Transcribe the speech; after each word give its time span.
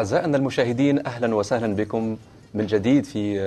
أعزائنا 0.00 0.36
المشاهدين 0.36 1.06
أهلا 1.06 1.34
وسهلا 1.34 1.74
بكم 1.74 2.16
من 2.54 2.66
جديد 2.66 3.04
في 3.04 3.40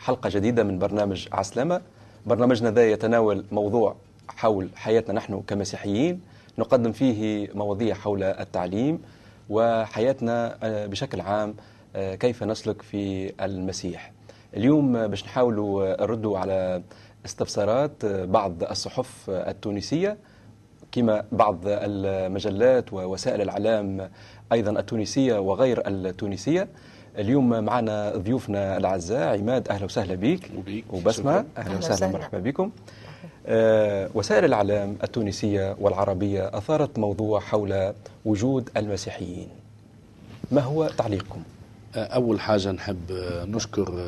حلقة 0.00 0.30
جديدة 0.30 0.64
من 0.64 0.78
برنامج 0.78 1.28
عسلامة. 1.32 1.80
برنامجنا 2.26 2.70
ذا 2.70 2.90
يتناول 2.90 3.44
موضوع 3.52 3.96
حول 4.28 4.68
حياتنا 4.74 5.14
نحن 5.14 5.42
كمسيحيين. 5.46 6.20
نقدم 6.58 6.92
فيه 6.92 7.48
مواضيع 7.54 7.94
حول 7.94 8.22
التعليم 8.22 9.02
وحياتنا 9.50 10.58
بشكل 10.62 11.20
عام 11.20 11.54
كيف 11.94 12.42
نسلك 12.42 12.82
في 12.82 13.32
المسيح. 13.44 14.12
اليوم 14.56 15.06
باش 15.06 15.24
نحاولوا 15.24 16.02
نردوا 16.02 16.38
على 16.38 16.82
استفسارات 17.26 18.04
بعض 18.06 18.62
الصحف 18.62 19.30
التونسية. 19.30 20.16
كما 20.92 21.24
بعض 21.32 21.58
المجلات 21.64 22.92
ووسائل 22.92 23.40
الإعلام 23.40 24.10
أيضا 24.52 24.80
التونسية 24.80 25.38
وغير 25.38 25.88
التونسية. 25.88 26.68
اليوم 27.18 27.64
معنا 27.64 28.12
ضيوفنا 28.16 28.76
الأعزاء. 28.76 29.38
عماد 29.38 29.68
أهلا 29.68 29.84
وسهلا 29.84 30.14
بك 30.14 30.50
وبسمة 30.90 31.44
أهلا 31.56 31.76
وسهلا. 31.78 32.12
مرحبا 32.12 32.38
بكم. 32.38 32.70
أه 33.46 34.10
وسائل 34.14 34.44
الإعلام 34.44 34.96
التونسية 35.02 35.76
والعربية 35.80 36.48
أثارت 36.58 36.98
موضوع 36.98 37.40
حول 37.40 37.92
وجود 38.24 38.70
المسيحيين. 38.76 39.48
ما 40.52 40.60
هو 40.60 40.88
تعليقكم؟ 40.98 41.42
أول 41.96 42.40
حاجة 42.40 42.72
نحب 42.72 43.12
نشكر 43.48 44.04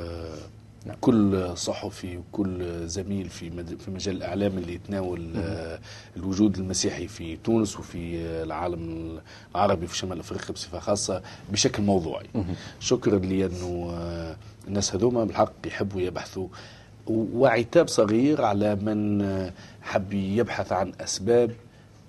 نعم. 0.87 0.97
كل 1.01 1.53
صحفي 1.57 2.17
وكل 2.17 2.89
زميل 2.89 3.29
في 3.29 3.51
في 3.79 3.91
مجال 3.91 4.17
الإعلام 4.17 4.59
اللي 4.59 4.75
يتناول 4.75 5.21
مم. 5.21 5.79
الوجود 6.17 6.59
المسيحي 6.59 7.09
في 7.09 7.37
تونس 7.37 7.79
وفي 7.79 8.17
العالم 8.21 9.19
العربي 9.55 9.87
في 9.87 9.97
شمال 9.97 10.21
أفريقيا 10.21 10.53
بصفة 10.53 10.79
خاصة 10.79 11.23
بشكل 11.53 11.83
موضوعي. 11.83 12.27
شكرا 12.81 13.19
لأنه 13.19 13.99
الناس 14.69 14.95
هذوما 14.95 15.25
بالحق 15.25 15.53
يحبوا 15.67 16.01
يبحثوا 16.01 16.49
وعتاب 17.07 17.89
صغير 17.89 18.43
على 18.45 18.75
من 18.75 19.23
حب 19.83 20.13
يبحث 20.13 20.73
عن 20.73 20.93
أسباب 21.01 21.51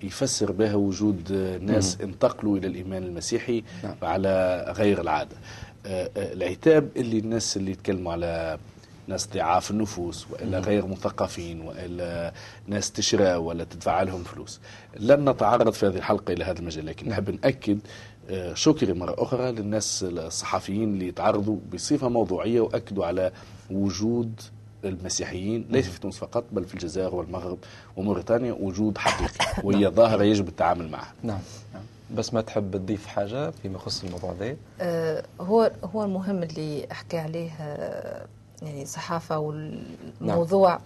يفسر 0.02 0.52
بها 0.52 0.74
وجود 0.74 1.32
ناس. 1.62 1.98
انتقلوا 2.00 2.58
إلى 2.58 2.66
الإيمان 2.66 3.02
المسيحي 3.02 3.64
نعم. 3.84 3.94
على 4.02 4.64
غير 4.76 5.00
العادة 5.00 5.36
العتاب 5.86 6.88
اللي 6.96 7.18
الناس 7.18 7.56
اللي 7.56 7.70
يتكلموا 7.70 8.12
على 8.12 8.58
ناس 9.06 9.28
ضعاف 9.34 9.70
النفوس 9.70 10.26
وإلا 10.30 10.58
غير 10.58 10.86
مثقفين 10.86 11.60
وإلا 11.60 12.32
ناس 12.66 12.92
تشرى 12.92 13.34
ولا 13.34 13.64
تدفع 13.64 14.02
لهم 14.02 14.24
فلوس. 14.24 14.60
لن 15.00 15.28
نتعرض 15.28 15.72
في 15.72 15.86
هذه 15.86 15.96
الحلقة 15.96 16.32
إلى 16.32 16.44
هذا 16.44 16.58
المجال 16.58 16.86
لكن 16.86 17.08
نحب 17.08 17.30
نأكد 17.30 17.78
شكري 18.54 18.92
مرة 18.92 19.14
أخرى 19.18 19.52
للناس 19.52 20.04
الصحفيين 20.08 20.94
اللي 20.94 21.12
تعرضوا 21.12 21.56
بصفة 21.72 22.08
موضوعية 22.08 22.60
وأكدوا 22.60 23.06
على 23.06 23.32
وجود 23.70 24.40
المسيحيين 24.84 25.66
ليس 25.70 25.88
في 25.88 26.00
تونس 26.00 26.18
فقط 26.18 26.44
بل 26.52 26.64
في 26.64 26.74
الجزائر 26.74 27.14
والمغرب 27.14 27.58
وموريتانيا 27.96 28.52
وجود 28.52 28.98
حقيقي 28.98 29.46
وهي 29.64 29.88
ظاهرة 29.88 30.22
يجب 30.22 30.48
التعامل 30.48 30.90
معها. 30.90 31.12
نعم. 31.22 31.38
نعم. 31.74 31.82
بس 32.14 32.34
ما 32.34 32.40
تحب 32.40 32.76
تضيف 32.76 33.06
حاجة 33.06 33.50
فيما 33.50 33.74
يخص 33.76 34.04
الموضوع 34.04 34.32
ده 34.32 34.56
آه 34.80 35.24
هو 35.40 35.70
هو 35.94 36.04
المهم 36.04 36.42
اللي 36.42 36.86
أحكي 36.92 37.18
عليه 37.18 37.50
آه 37.60 38.26
يعني 38.62 38.82
الصحافة 38.82 39.38
والموضوع. 39.38 40.70
نعم. 40.70 40.80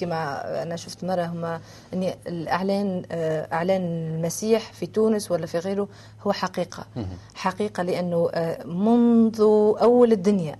كما 0.00 0.62
أنا 0.62 0.76
شفت 0.76 1.04
مرة 1.04 1.22
هما 1.26 1.60
ان 1.94 2.12
الإعلان 2.26 3.02
آه 3.12 3.48
إعلان 3.54 3.82
المسيح 3.82 4.72
في 4.72 4.86
تونس 4.86 5.30
ولا 5.30 5.46
في 5.46 5.58
غيره 5.58 5.88
هو 6.22 6.32
حقيقة. 6.32 6.86
حقيقة 7.34 7.82
لأنه 7.82 8.30
آه 8.34 8.64
منذ 8.66 9.40
أول 9.80 10.12
الدنيا 10.12 10.56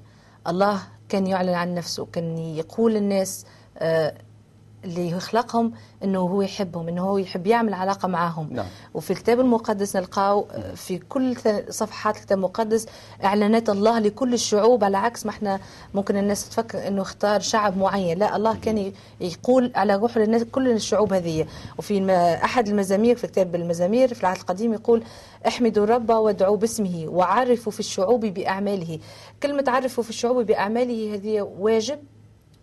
الله 0.46 0.80
كان 1.08 1.26
يعلن 1.26 1.54
عن 1.54 1.74
نفسه 1.74 2.06
كان 2.12 2.38
يقول 2.38 2.94
للناس 2.94 3.46
اللي 4.84 5.10
يخلقهم 5.10 5.72
إنه 6.04 6.18
هو 6.18 6.42
يحبهم 6.42 6.88
إنه 6.88 7.02
هو 7.02 7.18
يحب 7.18 7.46
يعمل 7.46 7.74
علاقة 7.74 8.08
معهم 8.08 8.48
نعم. 8.52 8.66
وفي 8.94 9.10
الكتاب 9.10 9.40
المقدس 9.40 9.96
نلقاو 9.96 10.46
في 10.74 10.98
كل 10.98 11.36
صفحات 11.68 12.16
الكتاب 12.16 12.38
المقدس 12.38 12.86
إعلانات 13.24 13.70
الله 13.70 13.98
لكل 13.98 14.34
الشعوب 14.34 14.84
على 14.84 14.96
عكس 14.96 15.26
ما 15.26 15.32
إحنا 15.32 15.60
ممكن 15.94 16.16
الناس 16.16 16.48
تفكر 16.48 16.88
إنه 16.88 17.02
اختار 17.02 17.40
شعب 17.40 17.76
معين. 17.76 18.18
لا 18.18 18.36
الله 18.36 18.56
كان 18.56 18.92
يقول 19.20 19.72
على 19.74 19.96
روحه 19.96 20.20
للناس 20.20 20.42
كل 20.42 20.70
الشعوب 20.70 21.12
هذه. 21.12 21.46
وفي 21.78 22.12
أحد 22.44 22.68
المزامير 22.68 23.16
في 23.16 23.26
كتاب 23.26 23.54
المزامير 23.54 24.14
في 24.14 24.20
العهد 24.20 24.36
القديم 24.36 24.72
يقول 24.72 25.02
احمدوا 25.46 25.84
الرب 25.84 26.10
وادعوا 26.10 26.56
باسمه 26.56 27.04
وعرفوا 27.08 27.72
في 27.72 27.80
الشعوب 27.80 28.26
بأعماله. 28.26 28.98
كلمة 29.42 29.64
عرفوا 29.68 30.04
في 30.04 30.10
الشعوب 30.10 30.46
بأعماله 30.46 31.14
هذه 31.14 31.40
واجب 31.58 31.98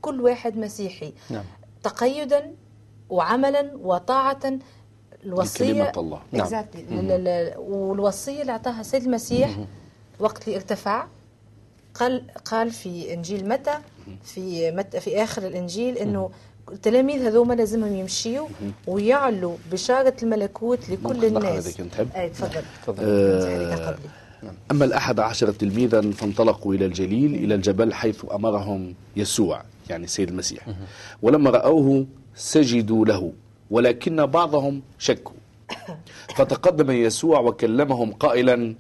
كل 0.02 0.22
واحد 0.22 0.58
مسيحي. 0.58 1.14
نعم. 1.30 1.44
تقيدا 1.86 2.52
وعملا 3.10 3.72
وطاعة. 3.84 4.60
الوصية 5.26 5.92
الله. 5.98 6.20
نعم. 6.32 6.66
والوصية 7.58 8.42
اللي 8.42 8.52
أعطاها 8.52 8.84
سيد 8.84 9.04
المسيح 9.04 9.50
وقت 10.20 10.48
اللي 10.48 10.56
ارتفع 10.56 11.06
قال 11.94 12.24
قال 12.46 12.72
في 12.72 13.14
إنجيل 13.14 13.50
متى؟ 13.50 13.78
في 14.24 14.72
متى 14.72 15.00
في 15.00 15.24
آخر 15.24 15.48
الإنجيل 15.48 15.98
إنه 15.98 16.30
التلاميذ 16.72 17.26
هذوما 17.26 17.54
لازمهم 17.54 17.96
يمشيوا 17.96 18.48
ويعلوا 18.88 19.56
بشارة 19.72 20.16
الملكوت 20.24 20.90
لكل 20.90 21.26
الناس. 21.26 21.80
أي 22.16 22.30
تفضل. 22.30 22.62
تفضل. 22.84 23.04
آه 23.04 23.96
أما 24.72 24.86
الأحد 24.86 25.20
عشر 25.20 25.52
تلميذا 25.52 26.02
فانطلقوا 26.12 26.74
إلى 26.74 26.86
الجليل 26.86 27.36
إلى 27.36 27.56
الجبل 27.56 27.94
حيث 27.94 28.26
أمرهم 28.32 28.96
يسوع. 29.16 29.62
يعني 29.90 30.04
السيد 30.04 30.30
المسيح. 30.30 30.68
ولما 31.22 31.50
رأوه 31.50 32.06
سجدوا 32.36 33.06
له 33.06 33.34
ولكن 33.72 34.26
بعضهم 34.26 34.82
شكوا. 35.00 35.36
فتقدم 36.36 36.92
يسوع 36.92 37.40
وكلمهم 37.40 38.12
قائلا 38.14 38.76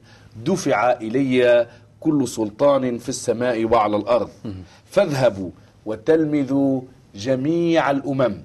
دفع 0.45 0.91
إلي 0.91 1.67
كل 1.99 2.27
سلطان 2.27 2.97
في 2.97 3.09
السماء 3.09 3.65
وعلى 3.65 3.97
الأرض. 3.97 4.29
فاذهبوا 4.85 5.49
وتلمذوا 5.85 6.81
جميع 7.15 7.91
الأمم. 7.91 8.41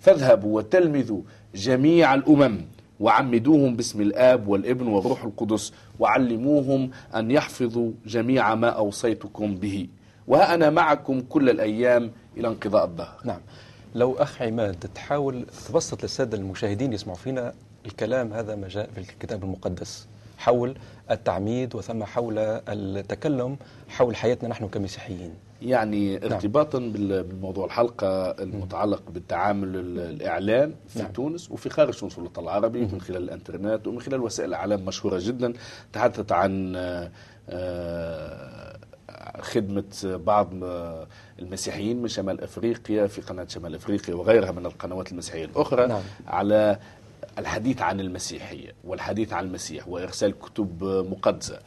فاذهبوا 0.00 0.56
وتلمذوا 0.56 1.20
جميع 1.54 2.14
الأمم 2.14 2.60
وعمدوهم 3.00 3.76
باسم 3.76 4.00
الآب 4.00 4.48
والابن 4.48 4.86
والروح 4.86 5.24
القدس 5.24 5.72
وعلموهم 5.98 6.90
أن 7.14 7.30
يحفظوا 7.30 7.90
جميع 8.06 8.54
ما 8.54 8.68
أوصيتكم 8.68 9.54
به. 9.54 9.88
وها 10.28 10.54
أنا 10.54 10.70
معكم 10.70 11.20
كل 11.20 11.50
الأيام 11.50 12.10
إلى 12.36 12.48
انقضاء 12.48 12.84
الدهر 12.84 13.20
نعم. 13.24 13.40
لو 13.94 14.14
أخ 14.14 14.42
عماد 14.42 14.88
تحاول 14.94 15.46
تبسط 15.68 16.02
للسادة 16.02 16.38
المشاهدين 16.38 16.92
يسمعوا 16.92 17.18
فينا 17.18 17.54
الكلام 17.86 18.32
هذا 18.32 18.54
ما 18.54 18.68
جاء 18.68 18.90
في 18.94 19.00
الكتاب 19.00 19.44
المقدس. 19.44 20.06
حول 20.38 20.74
التعميد 21.10 21.74
وثم 21.74 22.04
حول 22.04 22.38
التكلم 22.38 23.56
حول 23.88 24.16
حياتنا 24.16 24.48
نحن 24.48 24.68
كمسيحيين. 24.68 25.34
يعني 25.62 26.24
ارتباطا 26.24 26.78
نعم. 26.78 26.92
بالموضوع 26.92 27.66
الحلقة 27.66 28.30
المتعلق 28.30 29.02
بالتعامل 29.10 29.76
الإعلام 29.98 30.74
في 30.88 30.98
نعم. 30.98 31.12
تونس 31.12 31.50
وفي 31.50 31.70
خارج 31.70 31.98
تونس 31.98 32.12
في 32.12 32.18
الوطن 32.18 32.42
العربي 32.42 32.80
من 32.80 33.00
خلال 33.00 33.22
الإنترنت 33.22 33.86
ومن 33.86 34.00
خلال 34.00 34.20
وسائل 34.20 34.48
الإعلام 34.48 34.84
مشهورة 34.84 35.18
جدا. 35.22 35.52
تحدثت 35.92 36.32
عن 36.32 36.76
خدمة 39.40 39.84
بعض 40.26 40.50
المسيحيين 41.38 42.02
من 42.02 42.08
شمال 42.08 42.40
إفريقيا 42.40 43.06
في 43.06 43.20
قناة 43.20 43.46
شمال 43.48 43.74
إفريقيا 43.74 44.14
وغيرها 44.14 44.52
من 44.52 44.66
القنوات 44.66 45.12
المسيحية 45.12 45.44
الأخرى 45.44 45.86
نعم. 45.86 46.02
على 46.26 46.78
الحديث 47.38 47.82
عن 47.82 48.00
المسيحية 48.00 48.72
والحديث 48.84 49.32
عن 49.32 49.44
المسيح 49.44 49.88
وإرسال 49.88 50.38
كتب 50.38 50.84
مقدسة. 51.10 51.58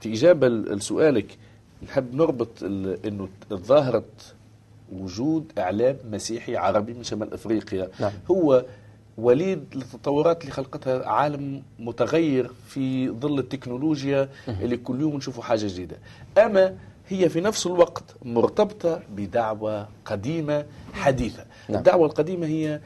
في 0.00 0.12
إجابة 0.12 0.48
لسؤالك 0.48 1.38
نحب 1.82 2.14
نربط 2.14 2.62
إنه 3.04 3.28
ظاهرة 3.52 4.04
وجود 4.92 5.52
إعلام 5.58 5.96
مسيحي 6.10 6.56
عربي 6.56 6.94
من 6.94 7.02
شمال 7.02 7.34
إفريقيا 7.34 7.88
نعم. 8.00 8.12
هو 8.30 8.64
وليد 9.18 9.64
للتطورات 9.74 10.40
اللي 10.40 10.52
خلقتها 10.52 11.08
عالم 11.08 11.62
متغير 11.78 12.50
في 12.66 13.10
ظل 13.10 13.38
التكنولوجيا 13.38 14.28
اللي 14.48 14.76
كل 14.76 15.00
يوم 15.00 15.16
نشوفوا 15.16 15.42
حاجة 15.42 15.66
جديدة 15.66 15.96
أما 16.38 16.76
هي 17.08 17.28
في 17.28 17.40
نفس 17.40 17.66
الوقت 17.66 18.16
مرتبطة 18.24 19.02
بدعوة 19.16 19.88
قديمة 20.04 20.66
حديثة 20.92 21.44
نعم. 21.68 21.78
الدعوة 21.78 22.06
القديمة 22.06 22.46
هي 22.46 22.80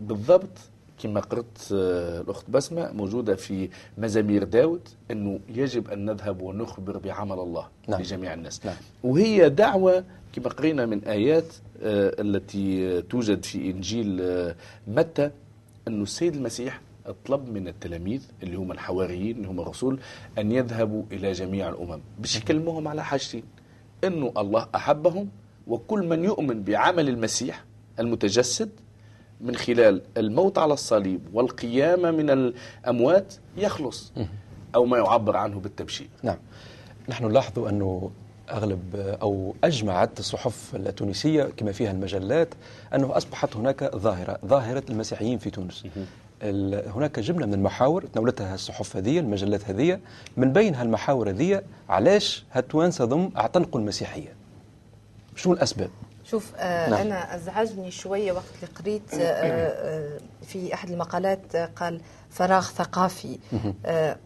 بالضبط 0.00 0.58
كما 1.02 1.20
قرأت 1.20 1.58
الأخت 1.72 2.50
بسمة 2.50 2.92
موجودة 2.92 3.36
في 3.36 3.68
مزامير 3.98 4.44
داود 4.44 4.88
أنه 5.10 5.40
يجب 5.48 5.90
أن 5.90 6.04
نذهب 6.04 6.42
ونخبر 6.42 6.98
بعمل 6.98 7.38
الله 7.38 7.66
نعم. 7.88 8.00
لجميع 8.00 8.34
الناس 8.34 8.66
نعم. 8.66 8.76
وهي 9.02 9.48
دعوة 9.48 10.04
كما 10.32 10.48
قرينا 10.48 10.86
من 10.86 11.04
آيات 11.04 11.54
التي 11.82 13.02
توجد 13.02 13.44
في 13.44 13.70
إنجيل 13.70 14.22
متى 14.86 15.30
أن 15.88 16.02
السيد 16.02 16.34
المسيح 16.34 16.80
طلب 17.26 17.48
من 17.48 17.68
التلاميذ 17.68 18.22
اللي 18.42 18.56
هم 18.56 18.72
الحواريين 18.72 19.36
اللي 19.36 19.48
هم 19.48 19.60
الرسول 19.60 20.00
أن 20.38 20.52
يذهبوا 20.52 21.02
إلى 21.12 21.32
جميع 21.32 21.68
الأمم. 21.68 22.00
باش 22.18 22.36
يكلموهم 22.36 22.88
على 22.88 23.04
حاجتين 23.04 23.42
أنه 24.04 24.32
الله 24.36 24.68
أحبهم 24.74 25.28
وكل 25.66 26.06
من 26.06 26.24
يؤمن 26.24 26.62
بعمل 26.62 27.08
المسيح 27.08 27.64
المتجسد 28.00 28.70
من 29.40 29.56
خلال 29.56 30.02
الموت 30.16 30.58
على 30.58 30.72
الصليب 30.74 31.20
والقيامة 31.32 32.10
من 32.10 32.30
الأموات 32.30 33.34
يخلص 33.56 34.12
أو 34.74 34.84
ما 34.84 34.98
يعبر 34.98 35.36
عنه 35.36 35.60
بالتبشير. 35.60 36.08
نعم. 36.22 36.38
نحن 37.08 37.24
نلاحظ 37.24 37.58
أنه 37.58 38.10
أغلب 38.52 38.96
أو 39.22 39.54
أجمعت 39.64 40.18
الصحف 40.18 40.74
التونسية 40.74 41.42
كما 41.56 41.72
فيها 41.72 41.90
المجلات 41.90 42.48
أنه 42.94 43.16
أصبحت 43.16 43.56
هناك 43.56 43.96
ظاهرة 43.96 44.38
ظاهرة 44.46 44.82
المسيحيين 44.90 45.38
في 45.38 45.50
تونس. 45.50 45.84
هناك 46.96 47.20
جملة 47.20 47.46
من 47.46 47.54
المحاور 47.54 48.04
تناولتها 48.06 48.54
الصحف 48.54 48.96
هذه 48.96 49.18
المجلات 49.18 49.70
هذه 49.70 50.00
من 50.36 50.52
بين 50.52 50.74
هالمحاور 50.74 51.30
هذه 51.30 51.62
علاش 51.88 52.44
هالتوانسة 52.52 53.04
ضم 53.04 53.30
أعتنقوا 53.36 53.80
المسيحية؟ 53.80 54.34
شو 55.36 55.52
الأسباب؟ 55.52 55.90
شوف 56.24 56.52
آه 56.56 56.90
نعم. 56.90 57.00
أنا 57.00 57.34
أزعجني 57.34 57.90
شوية 57.90 58.32
وقت 58.32 58.44
اللي 58.62 58.74
قريت 58.74 59.14
آه 59.14 59.18
آه 59.22 60.18
في 60.46 60.74
أحد 60.74 60.90
المقالات 60.90 61.56
قال 61.56 62.00
فراغ 62.30 62.62
ثقافي. 62.62 63.38
آه 63.86 64.16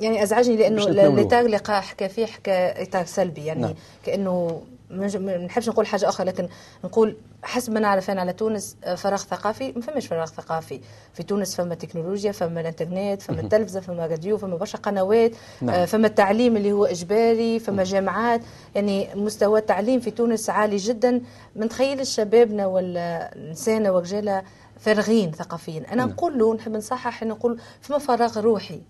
يعني 0.00 0.22
أزعجني 0.22 0.56
لأنه 0.56 0.82
الاطار 0.84 1.40
اللي 1.40 1.58
حكى 1.68 2.08
فيه 2.08 2.26
حكى 2.26 2.82
اطار 2.82 3.04
سلبي 3.04 3.44
يعني 3.44 3.60
نعم. 3.60 3.74
كأنه 4.04 4.62
ما 4.90 5.36
نحبش 5.36 5.68
نقول 5.68 5.86
حاجة 5.86 6.08
أخرى 6.08 6.26
لكن 6.26 6.48
نقول 6.84 7.16
حسب 7.42 7.72
ما 7.72 7.80
نعرف 7.80 8.10
أنا 8.10 8.20
على 8.20 8.32
تونس 8.32 8.76
فراغ 8.96 9.16
ثقافي 9.16 9.72
ما 9.72 9.82
فماش 9.82 10.06
فراغ 10.06 10.26
ثقافي. 10.26 10.80
في 11.14 11.22
تونس 11.22 11.56
فما 11.56 11.74
تكنولوجيا 11.74 12.32
فما 12.32 12.60
الإنترنت 12.60 13.22
فما 13.22 13.40
التلفزة 13.40 13.80
فما 13.80 14.06
راديو 14.06 14.38
فما 14.38 14.56
برشا 14.56 14.78
قنوات 14.78 15.32
نعم. 15.60 15.86
فما 15.86 16.06
التعليم 16.06 16.56
اللي 16.56 16.72
هو 16.72 16.84
إجباري 16.84 17.58
فما 17.58 17.84
جامعات. 17.84 18.40
يعني 18.74 19.08
مستوى 19.14 19.58
التعليم 19.58 20.00
في 20.00 20.10
تونس 20.10 20.50
عالي 20.50 20.76
جدا. 20.76 21.20
ما 21.56 21.64
نتخيلش 21.64 22.16
شبابنا 22.16 22.66
ولا 22.66 23.30
نسانا 23.50 23.90
ورجالة 23.90 24.42
فارغين 24.80 25.32
ثقافيا. 25.32 25.78
أنا 25.78 25.94
نعم. 25.94 26.08
نقول 26.08 26.38
له 26.38 26.54
نحب 26.54 26.72
نصحح 26.72 27.22
نقول 27.22 27.60
فما 27.80 27.98
فراغ 27.98 28.40
روحي. 28.40 28.80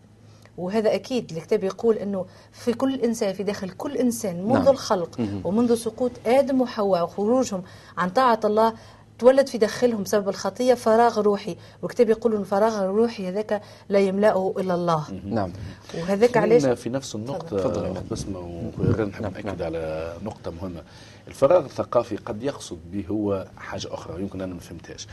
وهذا 0.58 0.94
أكيد 0.94 1.32
الكتاب 1.32 1.64
يقول 1.64 1.96
أنه 1.96 2.26
في 2.52 2.72
كل 2.72 3.00
إنسان 3.00 3.32
في 3.32 3.42
داخل 3.42 3.70
كل 3.70 3.96
إنسان 3.96 4.42
منذ 4.42 4.54
نعم. 4.54 4.68
الخلق 4.68 5.20
ومنذ 5.44 5.74
سقوط 5.74 6.10
آدم 6.26 6.60
وحواء 6.60 7.04
وخروجهم 7.04 7.62
عن 7.98 8.10
طاعة 8.10 8.40
الله 8.44 8.72
تولد 9.18 9.46
في 9.46 9.58
داخلهم 9.58 10.02
بسبب 10.02 10.28
الخطية 10.28 10.74
فراغ 10.74 11.20
روحي. 11.20 11.56
والكتاب 11.82 12.08
يقول 12.10 12.34
إن 12.34 12.40
الفراغ 12.40 12.84
الروحي 12.84 13.28
هذاك 13.28 13.62
لا 13.88 13.98
يملأه 13.98 14.54
إلا 14.58 14.74
الله. 14.74 15.04
نعم. 15.24 15.52
وهذاك 15.94 16.36
علاش؟ 16.36 16.66
في 16.66 16.88
نفس 16.90 17.14
النقطة 17.14 17.56
تفضل. 17.56 18.02
بسمه 18.10 18.72
نحب 18.78 19.22
نعم. 19.22 19.32
نأكد 19.32 19.62
على 19.62 20.12
نقطة 20.24 20.50
مهمة. 20.50 20.82
الفراغ 21.28 21.64
الثقافي 21.64 22.16
قد 22.16 22.42
يقصد 22.42 22.78
به 22.92 23.04
هو 23.10 23.46
حاجة 23.56 23.94
أخرى 23.94 24.22
يمكن 24.22 24.40
أنا 24.40 24.54
ما 24.54 24.60
فهمتهاش. 24.60 25.06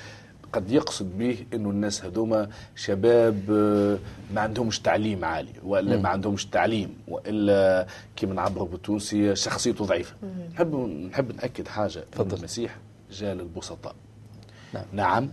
قد 0.54 0.72
يقصد 0.72 1.18
به 1.18 1.46
إنه 1.54 1.70
الناس 1.70 2.06
هذوما 2.06 2.50
شباب 2.76 3.50
ما 4.34 4.42
عندهمش 4.42 4.80
تعليم 4.80 5.26
عالي 5.26 5.54
وإلا 5.64 5.98
ما 5.98 6.10
عندهمش 6.10 6.46
تعليم 6.46 6.98
وإلا 7.08 7.88
كما 8.16 8.34
نعبروا 8.34 8.68
بالتونسي 8.68 9.36
شخصيته 9.36 9.86
ضعيفة. 9.86 10.16
نحب 10.54 10.76
نحب 11.12 11.36
نأكد 11.36 11.68
حاجة 11.68 12.04
إن 12.20 12.32
المسيح 12.32 12.78
جاء 13.12 13.34
للبسطاء. 13.34 13.96
نعم, 14.74 14.86
نعم 14.94 15.30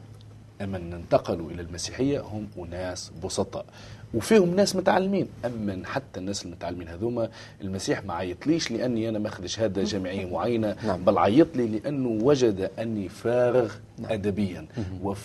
من 0.60 0.92
انتقلوا 0.92 1.50
إلى 1.50 1.62
المسيحية 1.62 2.20
هم 2.20 2.48
أناس 2.58 3.10
بسطاء. 3.24 3.64
وفيهم 4.14 4.56
ناس 4.56 4.76
متعلمين. 4.76 5.28
أما 5.44 5.82
حتى 5.84 6.20
الناس 6.20 6.44
المتعلمين 6.46 6.88
هذوما 6.88 7.28
المسيح 7.60 8.04
ما 8.04 8.14
عيطليش 8.14 8.70
لأني 8.70 9.08
أنا 9.08 9.18
ماخذ 9.18 9.46
شهاده 9.46 9.82
جامعيه 9.84 10.26
معينة 10.26 10.76
نعم. 10.86 11.04
بل 11.04 11.18
عيط 11.18 11.56
لي 11.56 11.66
لأنه 11.66 12.24
وجد 12.24 12.70
أني 12.78 13.08
فارغ 13.08 13.72
نعم. 13.98 14.12
ادبيا 14.12 14.66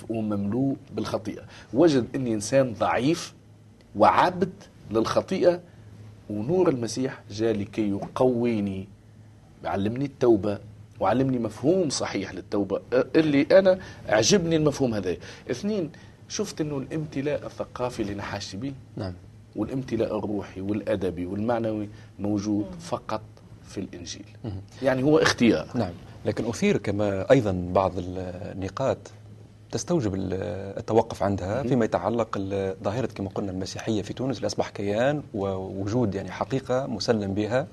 ومملوء 0.10 0.76
بالخطيئة. 0.96 1.42
وجد 1.74 2.06
أني 2.16 2.34
إنسان 2.34 2.74
ضعيف 2.74 3.34
وعبد 3.96 4.52
للخطيئة 4.92 5.60
ونور 6.30 6.70
المسيح 6.70 7.22
جاء 7.32 7.54
لكي 7.54 7.90
يقويني. 7.90 8.88
علمني 9.66 10.06
التوبة 10.06 10.60
وعلمني 11.00 11.40
مفهوم 11.40 11.90
صحيح 11.90 12.34
للتوبة. 12.34 12.82
اللي 13.16 13.48
أنا 13.52 13.80
أعجبني 14.10 14.56
المفهوم 14.56 14.94
هذا. 14.94 15.18
اثنين 15.52 15.90
شفت 16.30 16.62
أنه 16.62 16.78
الامتلاء 16.78 17.46
الثقافي 17.46 18.02
اللي 18.02 18.14
نحاش 18.16 18.56
به 18.56 18.74
نعم. 18.98 19.14
والامتلاء 19.56 20.18
الروحي 20.18 20.62
والأدبي 20.62 21.26
والمعنوي 21.26 21.90
موجود 22.20 22.66
فقط 22.80 23.22
في 23.64 23.78
الإنجيل. 23.78 24.26
يعني 24.82 25.04
هو 25.04 25.18
اختيار. 25.18 25.68
نعم. 25.76 25.92
لكن 26.26 26.50
أثير 26.50 26.78
كما 26.78 27.32
أيضا 27.32 27.72
بعض 27.74 27.92
النقاط 27.98 28.98
تستوجب 29.72 30.16
التوقف 30.16 31.24
عندها 31.24 31.64
فيما 31.64 31.86
يتعلق 31.86 32.38
ظاهرة 32.84 33.06
كما 33.06 33.30
قلنا 33.30 33.52
المسيحية 33.52 34.02
في 34.02 34.14
تونس 34.14 34.38
اللي 34.38 34.48
أصبح 34.48 34.70
كيان 34.70 35.24
ووجود 35.34 36.16
يعني 36.16 36.32
حقيقة 36.32 36.88
مسلم 36.88 37.34
بها. 37.34 37.68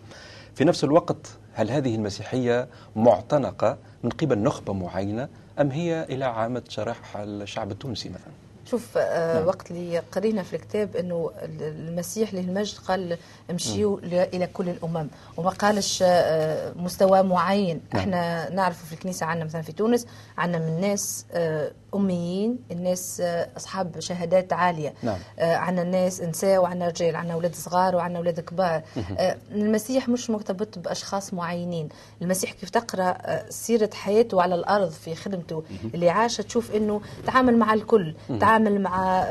في 0.55 0.65
نفس 0.65 0.85
الوقت 0.85 1.17
هل 1.53 1.71
هذه 1.71 1.95
المسيحية 1.95 2.69
معتنقة 2.97 3.79
من 4.05 4.11
قبل 4.11 4.39
نخبة 4.39 4.73
معينة 4.73 5.29
أم 5.61 5.71
هي 5.71 6.07
إلى 6.11 6.25
عامة 6.25 6.63
شرائح 6.69 7.17
الشعب 7.17 7.71
التونسي 7.71 8.09
مثلا؟ 8.09 8.33
شوف 8.67 8.99
آه 8.99 9.35
نعم. 9.35 9.47
وقت 9.47 9.71
اللي 9.71 9.99
قرينا 9.99 10.43
في 10.43 10.57
الكتاب 10.57 10.97
إنه 10.97 11.31
المسيح 11.61 12.35
للمجد 12.35 12.79
قال 12.79 13.17
امشيوا 13.51 13.99
إلى 14.03 14.47
كل 14.47 14.69
الأمم 14.69 15.09
وما 15.37 15.51
قالش 15.51 16.03
آه 16.07 16.73
مستوى 16.77 17.23
معين 17.23 17.81
نعم. 17.95 18.03
إحنا 18.03 18.51
نعرف 18.51 18.85
في 18.85 18.93
الكنيسة 18.93 19.27
عندنا 19.27 19.45
مثلا 19.45 19.63
في 19.63 19.73
تونس 19.73 20.07
عندنا 20.39 20.67
من 20.71 20.81
ناس 20.81 21.27
آه 21.33 21.71
اميين 21.95 22.59
الناس 22.71 23.21
آه 23.21 23.49
أصحاب 23.57 24.01
شهادات 24.01 24.53
عالية. 24.53 24.95
نعم. 25.03 25.19
آه 25.39 25.57
عندنا 25.57 25.83
الناس 25.83 26.23
نساء 26.23 26.63
وعندنا 26.63 26.89
رجال 26.89 27.17
عندنا 27.17 27.35
أولاد 27.35 27.55
صغار 27.55 27.97
وعندنا 27.97 28.19
أولاد 28.19 28.41
كبار. 28.41 28.83
آه 29.19 29.37
المسيح 29.53 30.09
مش 30.09 30.31
مرتبط 30.31 30.79
بأشخاص 30.79 31.35
معينين. 31.35 31.89
المسيح 32.23 32.53
كيف 32.53 32.71
تقرأ 32.71 33.17
سيرة 33.51 33.91
حياته 33.95 34.43
على 34.43 34.55
الأرض 34.55 34.91
في 34.91 35.15
خدمته 35.15 35.63
اللي 35.95 36.11
عاشه 36.11 36.43
تشوف 36.43 36.75
إنه 36.75 37.01
تعامل 37.27 37.59
مع 37.59 37.75
الكل. 37.75 38.15
تعامل 38.41 38.81
مع 38.81 39.25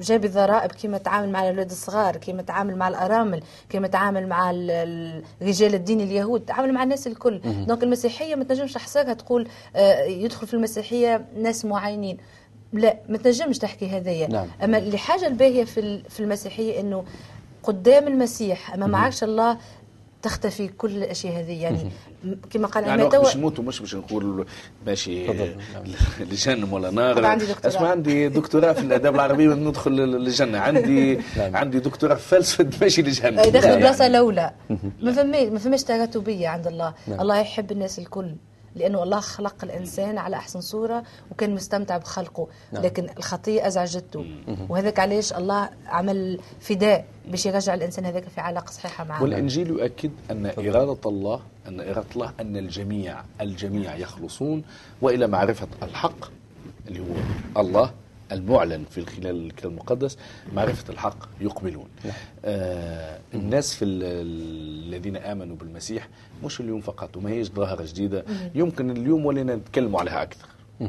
جاب 0.00 0.24
الضرائب 0.24 0.72
كما 0.72 0.98
تعامل 0.98 1.32
مع 1.32 1.42
الاولاد 1.42 1.70
الصغار 1.70 2.16
كما 2.16 2.42
تعامل 2.42 2.76
مع 2.76 2.88
الأرامل 2.88 3.42
كما 3.68 3.88
تعامل 3.88 4.28
مع 4.28 4.50
رجال 5.42 5.74
الدين 5.74 6.00
اليهود. 6.00 6.40
تعامل 6.40 6.72
مع 6.74 6.82
الناس 6.82 7.06
الكل. 7.06 7.40
دونك 7.66 7.82
المسيحية 7.82 8.34
ما 8.34 8.44
تنجمش 8.44 8.72
تحصرها 8.72 9.14
تقول 9.14 9.48
يدخل 10.06 10.46
في 10.46 10.54
المسيحية 10.54 11.24
ناس 11.36 11.64
معينين. 11.64 11.99
لا 12.72 12.96
ما 13.08 13.18
تنجمش 13.18 13.58
تحكي 13.58 13.88
هذايا. 13.88 14.28
نعم. 14.28 14.46
أما 14.64 14.78
اللي 14.78 14.98
حاجة 14.98 15.26
الباهية 15.26 15.64
في 15.64 16.02
في 16.08 16.20
المسيحية 16.20 16.80
إنه 16.80 17.04
قدام 17.62 18.08
المسيح 18.08 18.74
امام 18.74 18.96
عرش 18.96 19.24
الله 19.24 19.58
تختفي 20.22 20.68
كل 20.68 20.96
الأشياء 20.96 21.40
هذه. 21.40 21.62
يعني 21.62 21.90
كما 22.50 22.68
قال 22.68 22.84
يعني 22.84 23.02
وقت 23.02 23.16
باش 23.16 23.36
نموتوا 23.36 23.64
مش 23.64 23.80
باش 23.80 23.94
نقول 23.94 24.46
ماشي 24.86 25.26
لجنة 26.20 26.74
ولا 26.74 26.90
نار. 26.90 27.26
عندي 27.26 27.46
دكتوراه. 27.46 27.76
أسمع 27.76 27.88
عندي 27.88 28.28
دكتوراه 28.28 28.72
في 28.72 28.80
الآداب 28.80 29.14
العربي 29.14 29.46
ندخل 29.46 29.92
للجنة. 29.92 30.58
عندي 30.58 31.20
عندي 31.38 31.78
دكتوراه 31.78 32.14
في 32.14 32.28
فلسفة 32.28 32.70
ماشي 32.80 33.02
لجهنم 33.02 33.42
داخل 33.42 33.76
بلاصة 33.78 34.06
الاولى 34.06 34.52
ما 35.02 35.12
فماش 35.12 35.48
ما 35.48 35.58
فماش 35.58 35.82
تراتبية 35.82 36.48
عند 36.48 36.66
الله. 36.66 36.94
الله 37.08 37.38
يحب 37.38 37.72
الناس 37.72 37.98
الكل. 37.98 38.34
لأنه 38.76 39.02
الله 39.02 39.20
خلق 39.20 39.54
الإنسان 39.62 40.18
على 40.18 40.36
أحسن 40.36 40.60
صورة 40.60 41.02
وكان 41.30 41.54
مستمتع 41.54 41.96
بخلقه. 41.96 42.48
نعم. 42.72 42.82
لكن 42.82 43.06
الخطيه 43.18 43.66
ازعجته 43.66 44.24
وهذاك 44.68 44.98
علاش 44.98 45.32
الله 45.32 45.70
عمل 45.86 46.40
فداء 46.60 47.04
باش 47.28 47.46
يرجع 47.46 47.74
الإنسان 47.74 48.04
هذاك 48.04 48.28
في 48.28 48.40
علاقة 48.40 48.70
صحيحة 48.70 49.04
معه. 49.04 49.22
والإنجيل 49.22 49.68
يؤكد 49.68 50.10
أن 50.30 50.46
إرادة 50.46 51.00
الله 51.06 51.40
أن 51.68 51.80
إرادة 51.80 52.06
الله 52.16 52.32
أن 52.40 52.56
الجميع 52.56 53.22
الجميع 53.40 53.96
يخلصون 53.96 54.62
وإلى 55.02 55.26
معرفة 55.26 55.68
الحق 55.82 56.24
اللي 56.88 57.00
هو 57.00 57.14
الله. 57.56 57.90
المعلن 58.32 58.84
في 58.90 59.06
خلال 59.06 59.46
الكتاب 59.46 59.70
المقدس 59.72 60.18
معرفة 60.52 60.92
الحق 60.92 61.28
يقبلون. 61.40 61.88
آه 62.44 63.18
الناس 63.34 63.74
في 63.74 63.84
الذين 63.84 65.16
آمنوا 65.16 65.56
بالمسيح 65.56 66.08
مش 66.44 66.60
اليوم 66.60 66.80
فقط 66.80 67.16
وما 67.16 67.30
هيش 67.30 67.48
ظاهرة 67.48 67.84
جديدة. 67.84 68.24
يمكن 68.54 68.90
اليوم 68.90 69.26
ولينا 69.26 69.56
نتكلموا 69.56 70.00
عليها 70.00 70.22
أكثر. 70.22 70.46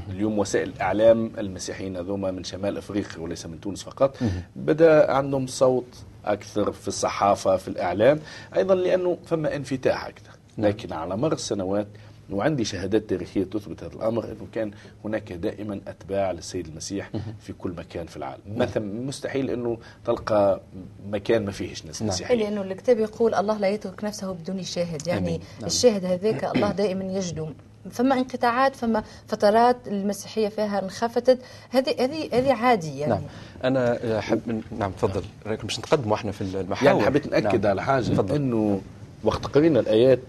اليوم 0.09 0.39
وسائل 0.39 0.69
الإعلام 0.69 1.31
المسيحيين 1.37 1.97
هذوما 1.97 2.31
من 2.31 2.43
شمال 2.43 2.77
أفريقيا 2.77 3.19
وليس 3.19 3.45
من 3.45 3.61
تونس 3.61 3.83
فقط. 3.83 4.17
بدأ 4.55 5.11
عندهم 5.11 5.47
صوت 5.47 6.03
أكثر 6.25 6.71
في 6.71 6.87
الصحافة 6.87 7.57
في 7.57 7.67
الإعلام. 7.67 8.19
أيضا 8.55 8.75
لأنه 8.75 9.17
فما 9.25 9.55
انفتاح 9.55 10.05
أكثر. 10.05 10.31
لكن 10.57 10.93
على 10.93 11.17
مر 11.17 11.33
السنوات 11.33 11.87
وعندي 12.31 12.65
شهادات 12.65 13.09
تاريخية 13.09 13.43
تثبت 13.43 13.83
هذا 13.83 13.93
الأمر 13.93 14.25
إنه 14.25 14.47
كان 14.53 14.71
هناك 15.05 15.33
دائما 15.33 15.81
أتباع 15.87 16.31
للسيد 16.31 16.67
المسيح 16.67 17.09
في 17.39 17.53
كل 17.53 17.71
مكان 17.71 18.05
في 18.05 18.17
العالم. 18.17 18.41
مثلا 18.55 18.85
مستحيل 19.05 19.49
إنه 19.49 19.77
تلقى 20.05 20.61
مكان 21.09 21.45
ما 21.45 21.51
فيهش 21.51 21.85
ناس 21.85 22.01
نعم. 22.01 22.09
مسيحيين 22.09 22.39
لأنه 22.39 22.61
الكتاب 22.61 22.99
يقول 22.99 23.35
الله 23.35 23.57
لا 23.57 23.69
يترك 23.69 24.03
نفسه 24.03 24.31
بدون 24.31 24.63
شاهد. 24.63 25.07
يعني 25.07 25.29
آمين. 25.29 25.39
نعم. 25.59 25.67
الشاهد 25.67 26.05
هذاك 26.05 26.43
الله 26.55 26.71
دائما 26.71 27.03
يجده 27.03 27.47
فما 27.91 28.15
انقطاعات 28.15 28.75
فما 28.75 29.03
فترات 29.27 29.87
المسيحية 29.87 30.47
فيها 30.47 30.79
انخفتت 30.83 31.39
هذه 31.69 31.95
هذه 31.99 32.29
هذه 32.33 32.53
عادي 32.53 32.99
يعني 32.99 33.13
نعم. 33.13 33.21
أنا 33.63 34.19
أحب 34.19 34.61
نعم 34.79 34.91
تفضل. 34.91 35.23
رايكم 35.45 35.67
باش 35.67 35.79
نتقدموا 35.79 36.15
إحنا 36.15 36.31
في 36.31 36.41
المحاور. 36.41 36.91
يعني 36.91 37.05
حبيت 37.05 37.27
نأكد 37.27 37.61
نعم. 37.61 37.71
على 37.71 37.83
حاجة 37.83 38.03
تفضل. 38.03 38.35
إنه 38.35 38.81
وقت 39.23 39.45
قرينا 39.45 39.79
الايات 39.79 40.19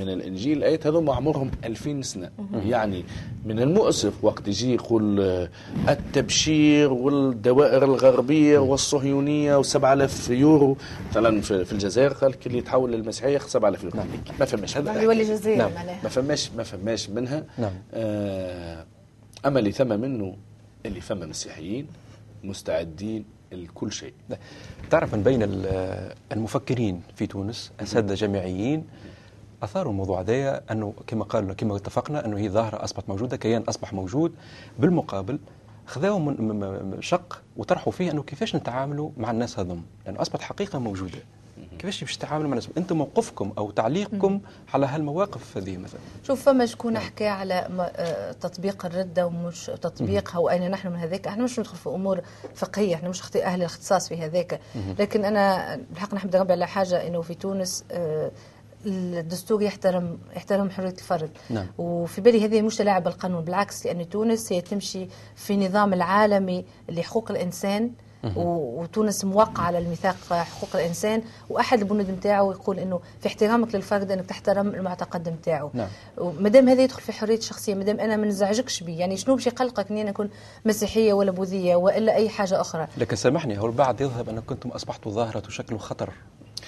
من 0.00 0.08
الإنجيل. 0.08 0.58
الآيات 0.58 0.86
هذوما 0.86 1.14
عمرهم 1.14 1.50
2000 1.64 2.02
سنة. 2.02 2.30
يعني 2.64 3.04
من 3.44 3.60
المؤسف 3.60 4.24
وقت 4.24 4.48
يجي 4.48 4.74
يقول 4.74 5.20
آه، 5.20 5.50
التبشير 5.88 6.92
والدوائر 6.92 7.84
الغربية 7.84 8.58
والصهيونية 8.58 9.62
و7000 9.62 10.30
يورو. 10.30 10.76
مثلا 11.10 11.40
في 11.40 11.72
الجزائر 11.72 12.12
قال 12.12 12.30
لك 12.30 12.46
اللي 12.46 12.58
يتحول 12.58 12.92
للمسيحية 12.92 13.32
ياخذ 13.32 13.48
7000 13.48 13.84
يورو. 13.84 13.98
ما 14.40 14.44
فماش 14.46 14.76
هذا. 14.76 15.02
يولي 15.02 15.24
جزائر 15.24 15.58
نعم. 15.58 15.70
ما 16.02 16.08
فماش 16.08 16.50
ما 16.56 16.62
فماش 16.62 17.10
منها. 17.10 17.44
نعم. 17.58 17.72
آه 17.94 18.86
أما 19.46 19.58
اللي 19.58 19.72
ثم 19.72 20.00
منه 20.00 20.36
اللي 20.86 21.00
ثم 21.00 21.28
مسيحيين 21.28 21.86
مستعدين 22.44 23.24
لكل 23.52 23.92
شيء. 23.92 24.12
تعرف 24.90 25.14
من 25.14 25.22
بين 25.22 25.42
ال- 25.42 26.14
المفكرين 26.32 27.02
في 27.16 27.26
تونس 27.26 27.72
أساتذة 27.80 28.14
جامعيين 28.14 28.84
أثاروا 29.62 29.92
الموضوع 29.92 30.20
هذايا 30.20 30.60
أنه 30.72 30.94
كما 31.06 31.24
قالوا 31.24 31.52
كما 31.54 31.76
اتفقنا 31.76 32.26
أنه 32.26 32.38
هي 32.38 32.48
ظاهره 32.48 32.84
أصبحت 32.84 33.08
موجودة 33.08 33.36
كيان 33.36 33.62
أصبح 33.62 33.92
موجود. 33.92 34.32
بالمقابل 34.78 35.38
من- 36.18 36.90
من 36.90 37.02
شق 37.02 37.42
وطرحوا 37.56 37.92
فيه 37.92 38.10
أنه 38.10 38.22
كيفاش 38.22 38.56
نتعاملوا 38.56 39.10
مع 39.16 39.30
الناس 39.30 39.58
هذم؟ 39.58 39.82
لأنه 40.06 40.22
أصبحت 40.22 40.42
حقيقة 40.42 40.78
موجودة. 40.78 41.18
كيفاش 41.78 42.00
باش 42.04 42.16
تتعاملوا 42.16 42.48
مع 42.50 42.56
الناس؟ 42.56 42.68
أنتم 42.78 42.96
موقفكم 42.98 43.52
أو 43.58 43.70
تعليقكم 43.70 44.40
على 44.74 44.86
هالمواقف 44.86 45.56
هذه 45.56 45.76
مثلا. 45.76 46.00
شوف 46.26 46.42
فما 46.42 46.66
شكون 46.66 46.98
حكى 46.98 47.26
على 47.28 47.54
آه، 47.96 48.32
تطبيق 48.32 48.86
الردة 48.86 49.26
ومش 49.26 49.66
تطبيقها 49.66 50.38
وأين 50.38 50.70
نحن 50.70 50.88
من 50.88 50.96
هذاك. 50.96 51.26
إحنا 51.26 51.44
مش 51.44 51.58
ندخل 51.58 51.76
في 51.76 51.88
أمور 51.88 52.20
فقهية 52.54 52.94
إحنا 52.94 53.08
مش 53.08 53.36
أهل 53.36 53.58
الاختصاص 53.58 54.08
في 54.08 54.16
هذاك. 54.16 54.60
لكن 54.98 55.24
أنا 55.24 55.76
بالحق 55.90 56.14
نحب 56.14 56.36
نربي 56.36 56.52
على 56.52 56.66
حاجة 56.66 57.06
أنه 57.06 57.20
في 57.22 57.34
تونس 57.34 57.84
آه، 57.90 58.30
الدستور 58.86 59.62
يحترم 59.62 60.18
يحترم 60.36 60.70
حرية 60.70 60.88
الفرد. 60.90 61.30
نعم. 61.50 61.66
وفي 61.78 62.20
بالي 62.20 62.44
هذه 62.44 62.62
مش 62.62 62.76
تلاعب 62.76 63.04
بالقانون 63.04 63.44
بالعكس 63.44 63.86
لأن 63.86 64.08
تونس 64.08 64.52
هي 64.52 64.60
تمشي 64.60 65.08
في 65.36 65.56
نظام 65.56 65.92
العالمي 65.92 66.64
لحقوق 66.88 67.30
الإنسان. 67.30 67.84
و- 67.84 68.05
وتونس 68.36 69.24
موقعة 69.24 69.64
على 69.64 69.78
الميثاق 69.78 70.16
حقوق 70.32 70.70
الإنسان 70.74 71.22
وأحد 71.50 71.80
البنود 71.80 72.10
نتاعو 72.10 72.52
يقول 72.52 72.78
أنه 72.78 73.00
في 73.20 73.26
احترامك 73.26 73.74
للفرد 73.74 74.10
أنك 74.10 74.26
تحترم 74.26 74.68
المعتقد 74.68 75.28
نتاعو 75.28 75.70
نعم. 75.74 75.88
ومادام 76.18 76.68
هذا 76.68 76.82
يدخل 76.82 77.02
في 77.02 77.12
حرية 77.12 77.38
الشخصيه 77.38 77.74
مادام 77.74 78.00
أنا 78.00 78.16
ما 78.16 78.26
نزعجكش 78.26 78.82
بيه 78.82 78.98
يعني 79.00 79.16
شنو 79.16 79.34
باش 79.34 79.46
يقلقك 79.46 79.90
إني 79.90 80.02
أنا 80.02 80.10
نكون 80.10 80.30
مسيحية 80.64 81.12
ولا 81.12 81.30
بوذية 81.30 81.76
وإلا 81.76 82.14
أي 82.14 82.28
حاجة 82.28 82.60
أخرى؟ 82.60 82.86
لكن 82.96 83.16
سامحني 83.16 83.58
هو 83.58 83.66
البعض 83.66 84.00
يذهب 84.00 84.28
ان 84.28 84.40
كنتم 84.40 84.68
اصبحتوا 84.68 85.12
ظاهرة 85.12 85.40
تشكل 85.40 85.78
خطر. 85.78 86.12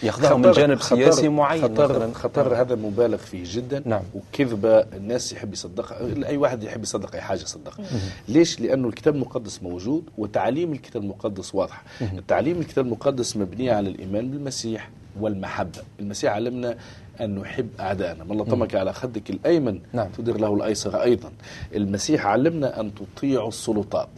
ياخذها 0.03 0.37
من 0.37 0.53
جانب 0.53 0.79
خطر 0.79 0.97
سياسي 0.97 1.29
معين 1.29 1.63
خطر 1.63 1.93
مثلا. 1.99 2.15
خطر 2.15 2.61
هذا 2.61 2.75
مبالغ 2.75 3.17
فيه 3.17 3.43
جدا. 3.45 3.83
نعم. 3.87 4.03
وكذبه 4.15 4.79
الناس 4.79 5.33
يحب 5.33 5.53
يصدقها. 5.53 6.27
أي 6.27 6.37
واحد 6.37 6.63
يحب 6.63 6.83
يصدق 6.83 7.15
أي 7.15 7.21
حاجة 7.21 7.43
يصدقها 7.43 7.87
ليش؟ 8.29 8.61
لأنه 8.61 8.89
الكتاب 8.89 9.15
المقدس 9.15 9.63
موجود 9.63 10.05
وتعاليم 10.19 10.73
الكتاب 10.73 11.03
المقدس 11.03 11.55
واضحه 11.55 11.83
التعليم 12.01 12.61
الكتاب 12.61 12.85
المقدس 12.87 13.37
مبنيه 13.37 13.73
على 13.73 13.89
الإيمان 13.89 14.31
بالمسيح 14.31 14.91
والمحبة. 15.21 15.83
المسيح 16.01 16.33
علمنا 16.33 16.77
أن 17.21 17.35
نحب 17.39 17.69
أعدائنا 17.81 18.25
من 18.25 18.37
لطمك 18.37 18.75
على 18.75 18.93
خدك 18.93 19.31
الأيمن 19.31 19.81
نعم. 19.93 20.09
تدر 20.19 20.37
له 20.41 20.55
الأيسر 20.55 21.03
أيضا. 21.03 21.31
المسيح 21.75 22.27
علمنا 22.27 22.81
أن 22.81 22.91
تطيعوا 22.95 23.49
السلطات. 23.49 24.09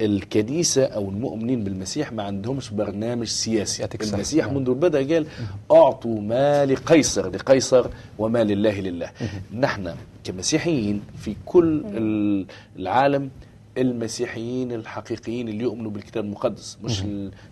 الكنيسة 0.00 0.84
أو 0.84 1.08
المؤمنين 1.10 1.64
بالمسيح 1.64 2.12
ما 2.12 2.22
عندهمش 2.22 2.70
برنامج 2.70 3.26
سياسي. 3.26 3.88
المسيح 4.02 4.46
نعم. 4.46 4.54
منذ 4.56 4.68
البدء 4.68 5.14
قال 5.14 5.26
أعطوا 5.72 6.20
ما 6.20 6.66
لقيصر. 6.66 7.28
لقيصر 7.30 7.86
وما 8.18 8.44
لله 8.44 8.80
لله. 8.80 9.10
نحن 9.58 9.94
كمسيحيين 10.24 11.02
في 11.18 11.36
كل 11.46 11.82
ال- 11.92 12.46
العالم 12.78 13.30
المسيحيين 13.78 14.72
الحقيقيين 14.72 15.48
اللي 15.48 15.64
يؤمنوا 15.64 15.90
بالكتاب 15.90 16.24
المقدس 16.24 16.78
مش 16.84 17.02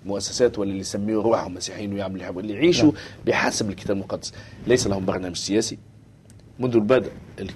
المؤسسات 0.04 0.58
ولا 0.58 0.70
اللي 0.70 0.80
يسميوا 0.80 1.22
روحهم 1.22 1.54
مسيحيين 1.54 1.92
ويعملوا 1.92 2.16
اللي 2.16 2.40
اللي 2.40 2.54
يعيشوا 2.54 2.92
بحسب 3.26 3.70
الكتاب 3.70 3.96
المقدس. 3.96 4.32
ليس 4.66 4.86
لهم 4.86 5.04
برنامج 5.04 5.36
سياسي. 5.36 5.78
منذ 6.58 6.74
البدء 6.74 7.10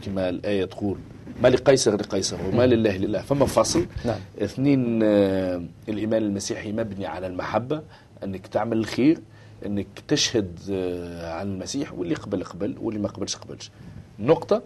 كما 0.05 0.29
الآية 0.29 0.65
تقول 0.65 0.99
ما 1.43 1.49
لقيصر 1.49 1.97
لقيصر 1.97 2.37
وما 2.49 2.67
لله 2.67 2.97
لله. 2.97 3.23
فما 3.23 3.47
فصل؟ 3.47 3.87
نعم. 4.05 4.19
اثنين 4.43 5.01
آه، 5.03 5.63
الإيمان 5.89 6.23
المسيحي 6.23 6.73
مبني 6.73 7.07
على 7.07 7.27
المحبة 7.27 7.83
أنك 8.25 8.47
تعمل 8.47 8.77
الخير 8.79 9.19
أنك 9.67 9.87
تشهد 10.09 10.59
آه، 10.71 11.33
عن 11.33 11.47
المسيح 11.47 11.93
واللي 11.93 12.13
يقبل 12.13 12.41
يقبل 12.41 12.77
واللي 12.81 13.01
ما 13.01 13.09
قبلش 13.09 13.37
قبلش 13.37 13.71
نقطة. 14.19 14.63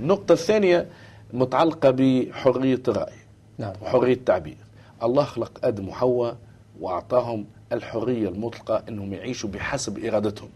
النقطة 0.00 0.32
الثانية 0.32 0.86
متعلقة 1.32 1.90
بحرية 1.90 2.82
الرأي. 2.88 3.12
نعم. 3.60 3.72
وحرية 3.82 4.14
التعبير. 4.14 4.56
الله 5.02 5.24
خلق 5.24 5.60
آدم 5.64 5.88
وحواء 5.88 6.36
وأعطاهم 6.80 7.44
الحرية 7.72 8.28
المطلقة 8.28 8.82
أنهم 8.88 9.12
يعيشوا 9.12 9.50
بحسب 9.50 10.04
إرادتهم. 10.04 10.48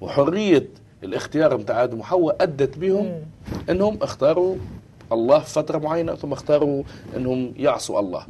وحرية 0.00 0.68
الاختيار 1.04 1.56
متاع 1.56 1.84
آدم 1.84 2.00
وحواء 2.00 2.36
أدت 2.40 2.78
بهم 2.78 3.22
أنهم 3.70 3.98
اختاروا 4.02 4.56
الله 5.12 5.38
فترة 5.38 5.78
معينة 5.78 6.14
ثم 6.14 6.32
اختاروا 6.32 6.82
أنهم 7.16 7.52
يعصوا 7.56 8.00
الله. 8.00 8.26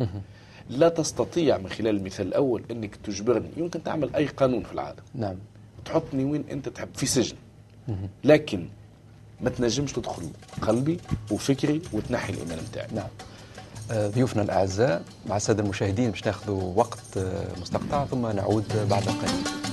لا 0.70 0.88
تستطيع 0.88 1.58
من 1.58 1.68
خلال 1.68 1.96
المثال 1.96 2.26
الأول 2.26 2.62
أنك 2.70 2.96
تجبرني. 2.96 3.48
يمكن 3.56 3.82
تعمل 3.82 4.14
أي 4.14 4.26
قانون 4.26 4.62
في 4.62 4.72
العالم. 4.72 5.02
نعم. 5.14 5.37
تحطني 5.84 6.25
وين 6.25 6.44
أنت 6.50 6.68
تحب 6.68 6.88
في 6.94 7.06
سجن. 7.06 7.37
لكن 8.25 8.66
ما 9.40 9.50
تنجمش 9.50 9.92
تدخل 9.92 10.22
قلبي 10.62 10.98
وفكري 11.30 11.82
وتنحي 11.92 12.32
الإيمان 12.32 12.58
متاعي 12.70 12.88
نعم. 12.94 13.08
ضيوفنا 13.92 14.42
الأعزاء 14.42 15.02
مع 15.26 15.37
السادة 15.37 15.62
المشاهدين 15.62 16.11
باش 16.11 16.26
ناخذوا 16.26 16.73
وقت 16.76 16.99
آه، 17.16 17.45
مستقطع 17.62 18.04
ثم 18.04 18.26
نعود 18.26 18.64
بعد 18.90 19.02
قليل. 19.02 19.67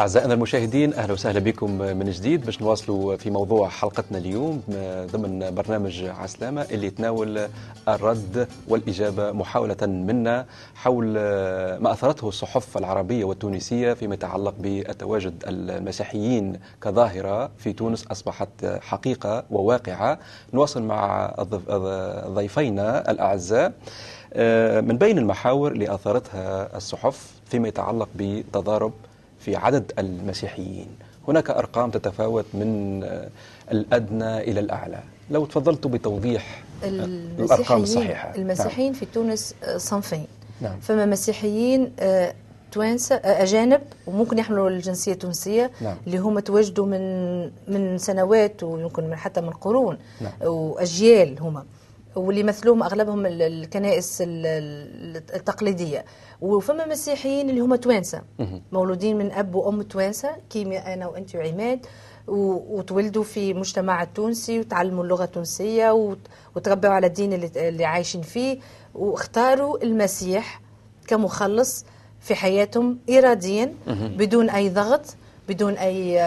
أعزائنا 0.00 0.34
المشاهدين 0.34 0.94
أهلا 0.94 1.12
وسهلا 1.12 1.40
بكم 1.40 1.70
من 1.70 2.10
جديد 2.10 2.44
باش 2.44 2.62
نواصلوا 2.62 3.16
في 3.16 3.30
موضوع 3.30 3.68
حلقتنا 3.68 4.18
اليوم 4.18 4.62
ضمن 5.12 5.54
برنامج 5.54 6.04
عسلامة 6.04 6.62
اللي 6.70 6.86
يتناول 6.86 7.48
الرد 7.88 8.48
والإجابة 8.68 9.32
محاولة 9.32 9.76
منا 9.82 10.46
حول 10.74 11.04
ما 11.80 11.92
أثرته 11.92 12.28
الصحف 12.28 12.78
العربية 12.78 13.24
والتونسية 13.24 13.92
فيما 13.92 14.14
يتعلق 14.14 14.54
بالتواجد 14.58 15.44
المسيحيين 15.46 16.60
كظاهرة 16.82 17.50
في 17.58 17.72
تونس. 17.72 18.06
أصبحت 18.06 18.64
حقيقة 18.80 19.44
وواقعة. 19.50 20.18
نواصل 20.54 20.82
مع 20.82 21.34
ضيفينا 22.26 23.10
الأعزاء 23.10 23.72
آه، 24.32 24.80
من 24.80 24.98
بين 24.98 25.18
المحاور 25.18 25.72
اللي 25.72 25.94
أثارتها 25.94 26.76
الصحف 26.76 27.32
فيما 27.46 27.68
يتعلق 27.68 28.08
بتضارب 28.16 28.92
في 29.40 29.56
عدد 29.56 29.92
المسيحيين 29.98 30.88
هناك 31.28 31.50
أرقام 31.50 31.90
تتفاوت 31.90 32.44
من 32.54 33.02
آه، 33.04 33.28
الأدنى 33.72 34.38
إلى 34.38 34.60
الأعلى 34.60 35.00
لو 35.30 35.46
تفضلت 35.46 35.86
بتوضيح 35.86 36.62
آه، 36.84 36.88
الأرقام 36.88 37.76
المسيحيين 37.76 37.82
الصحيحة 37.82 38.34
المسيحيين 38.36 38.92
في 38.92 39.06
تونس 39.06 39.54
آه، 39.64 39.76
صنفين 39.76 40.26
نعم. 40.60 40.80
فما 40.80 41.06
مسيحيين 41.06 41.92
توانسة 42.72 43.14
أجانب 43.14 43.80
وممكن 44.06 44.38
يحملوا 44.38 44.70
الجنسية 44.70 45.12
التونسية 45.12 45.70
نعم. 45.80 45.96
اللي 46.06 46.18
هم 46.18 46.38
تواجدوا 46.38 46.86
من 46.86 47.42
من 47.68 47.98
سنوات 47.98 48.62
ويمكن 48.62 49.04
من 49.04 49.16
حتى 49.16 49.40
من 49.40 49.50
قرون 49.50 49.98
نعم. 50.20 50.32
وأجيال 50.42 51.40
هما 51.40 51.64
واللي 52.16 52.40
يمثلوهم 52.40 52.82
أغلبهم 52.82 53.26
ال- 53.26 53.42
الكنائس 53.42 54.22
ال- 54.22 54.46
ال- 54.46 55.16
التقليدية. 55.34 56.04
وفما 56.40 56.86
مسيحيين 56.86 57.50
اللي 57.50 57.60
هما 57.60 57.76
توانسة. 57.76 58.22
مولودين 58.72 59.18
من 59.18 59.32
أب 59.32 59.54
وأم 59.54 59.82
توانسة 59.82 60.30
كيما 60.50 60.94
أنا 60.94 61.06
وأنت 61.06 61.34
وعماد 61.36 61.86
وتولدوا 62.28 63.22
في 63.24 63.54
مجتمع 63.54 64.02
التونسي 64.02 64.60
وتعلموا 64.60 65.04
اللغة 65.04 65.24
التونسية 65.24 65.90
وت- 65.90 66.26
وتربوا 66.56 66.90
على 66.90 67.06
الدين 67.06 67.32
اللي, 67.32 67.50
اللي 67.68 67.84
عايشين 67.84 68.22
فيه 68.22 68.58
واختاروا 68.94 69.82
المسيح 69.84 70.60
كمخلص 71.06 71.84
في 72.20 72.34
حياتهم 72.34 72.98
اراديا 73.10 73.74
بدون 74.16 74.50
أي 74.50 74.68
ضغط. 74.68 75.00
بدون 75.50 75.74
أي 75.74 76.20
آه، 76.20 76.24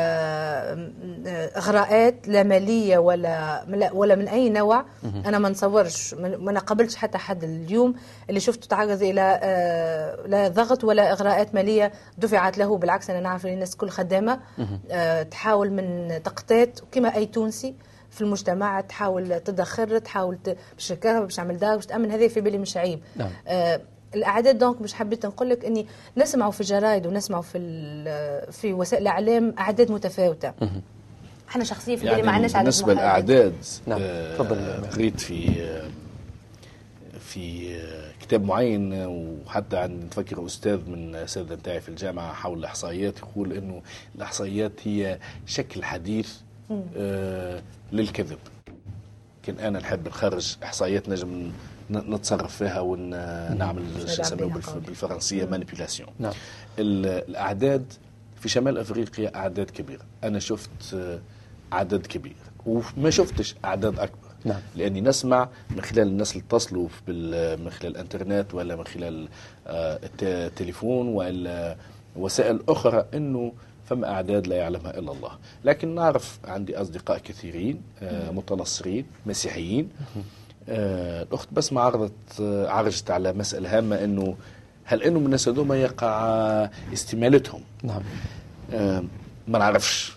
آه، 1.27 1.51
إغراءات 1.57 2.27
لا 2.27 2.43
مالية 2.43 2.97
ولا 2.97 3.63
لا- 3.67 3.91
ولا 3.93 4.15
من 4.15 4.27
أي 4.27 4.49
نوع. 4.49 4.85
أنا 5.25 5.39
ما 5.39 5.49
نتصورش 5.49 6.13
ما 6.13 6.51
نقبلش 6.51 6.95
حتى 6.95 7.17
حد 7.17 7.43
اليوم 7.43 7.95
اللي 8.29 8.39
شفته 8.39 8.67
تعرض 8.67 9.01
إلى 9.03 9.39
آه، 9.43 10.27
لا 10.27 10.47
ضغط 10.47 10.83
ولا 10.83 11.11
إغراءات 11.11 11.55
مالية 11.55 11.91
دفعت 12.17 12.57
له. 12.57 12.77
بالعكس 12.77 13.09
أنا 13.09 13.19
نعرف 13.19 13.45
إن 13.45 13.53
الناس 13.53 13.75
كل 13.75 13.89
خدامة 13.89 14.39
تحاول 15.31 15.71
من 15.71 16.19
تقطيت 16.23 16.79
كما 16.91 17.15
أي 17.15 17.25
تونسي 17.25 17.75
في 18.11 18.21
المجتمع 18.21 18.81
تحاول 18.81 19.39
تدخر 19.39 19.97
تحاول 19.99 20.37
ت- 20.43 20.57
باش 20.75 20.91
باش 21.03 21.35
تعمل 21.35 21.57
دار 21.57 21.75
باش 21.75 21.85
تأمن. 21.85 22.11
هذا 22.11 22.27
في 22.27 22.41
بالي 22.41 22.57
مش 22.57 22.77
عيب. 22.77 22.99
نعم. 23.15 23.29
آه، 23.47 23.81
الأعداد 24.15 24.57
دونك 24.57 24.81
مش 24.81 24.93
حبيت 24.93 25.25
نقول 25.25 25.49
لك 25.49 25.65
إني 25.65 25.85
نسمعوا 26.17 26.51
في 26.51 26.61
الجرايد 26.61 27.07
ونسمعوا 27.07 27.43
في 27.43 27.57
في 28.51 28.73
وسائل 28.73 29.01
الإعلام 29.01 29.55
أعداد 29.59 29.91
متفاوتة 29.91 30.53
إحنا 31.49 31.63
شخصيا 31.63 31.95
في 31.95 32.05
يعني 32.05 32.21
ما 32.21 32.31
عندناش 32.31 32.55
عدد 32.55 32.63
بالنسبة. 32.63 32.93
للأعداد 32.93 33.53
نعم. 33.87 33.99
آه، 34.01 34.33
تفضل 34.37 34.57
عماد. 34.59 34.85
قريت 34.93 35.19
في 35.19 35.61
آه، 35.61 35.89
في 37.19 37.75
آه، 37.75 38.11
كتاب 38.21 38.43
معين 38.43 38.93
آه، 38.93 39.07
وحتى 39.45 39.77
عند 39.77 40.03
نفكر 40.05 40.45
أستاذ 40.45 40.89
من 40.89 41.15
اساتذه 41.15 41.53
نتاعي 41.53 41.81
في 41.81 41.89
الجامعة 41.89 42.33
حول 42.33 42.59
الإحصائيات 42.59 43.17
يقول 43.19 43.53
إنه 43.53 43.81
الإحصائيات 44.15 44.71
هي 44.83 45.19
شكل 45.45 45.83
حديث 45.83 46.33
آه، 46.97 47.61
للكذب 47.91 48.37
كان 49.43 49.59
أنا 49.59 49.79
نحب 49.79 50.07
نخرج 50.07 50.55
إحصائيات 50.63 51.09
نجم 51.09 51.51
نتصرف 51.91 52.55
فيها 52.57 52.79
ونعمل 52.79 53.83
قول. 54.67 54.79
بالفرنسية 54.79 55.45
مانيبيولاسيون 55.45 56.09
نعم. 56.19 56.33
ال- 56.79 57.29
الأعداد 57.29 57.93
في 58.39 58.49
شمال 58.49 58.77
أفريقيا 58.77 59.35
أعداد 59.35 59.69
كبيرة. 59.69 60.01
أنا 60.23 60.39
شفت 60.39 60.93
آه، 60.93 61.19
عدد 61.71 62.05
كبير 62.07 62.35
وما 62.65 63.09
شفتش 63.09 63.55
أعداد 63.65 63.99
أكبر. 63.99 64.17
نعم. 64.45 64.59
لأني 64.75 65.01
نسمع 65.01 65.49
من 65.69 65.81
خلال 65.81 66.07
الناس 66.07 66.31
اللي 66.31 66.43
اتصلوا 66.47 66.87
من 67.57 67.69
خلال 67.69 67.91
الإنترنت 67.91 68.53
ولا 68.53 68.75
من 68.75 68.83
خلال 68.85 69.27
آه، 69.67 69.99
الت- 70.03 70.23
التليفون 70.23 71.07
ولا 71.07 71.75
وسائل 72.15 72.59
أخرى 72.69 73.05
إنه 73.13 73.53
فما 73.85 74.09
أعداد 74.11 74.47
لا 74.47 74.55
يعلمها 74.55 74.99
إلا 74.99 75.11
الله. 75.11 75.31
لكن 75.65 75.95
نعرف 75.95 76.39
عندي 76.45 76.77
أصدقاء 76.77 77.17
كثيرين 77.17 77.81
آه، 78.01 78.31
متنصرين 78.31 79.05
مسيحيين. 79.25 79.89
الاخت 80.67 81.47
بس 81.51 81.73
ما 81.73 81.81
عرضت 81.81 82.41
آه، 82.41 82.67
عرجت 82.67 83.11
على 83.11 83.33
مسألة 83.33 83.77
هامة 83.77 84.03
إنه 84.03 84.35
هل 84.83 85.03
إنه 85.03 85.19
من 85.19 85.25
الناس 85.25 85.47
هذوما 85.47 85.75
يقع 85.75 86.07
آه، 86.07 86.69
استمالتهم؟ 86.93 87.61
نعم. 87.83 88.01
آه، 88.73 89.03
ما 89.47 89.59
نعرفش. 89.59 90.13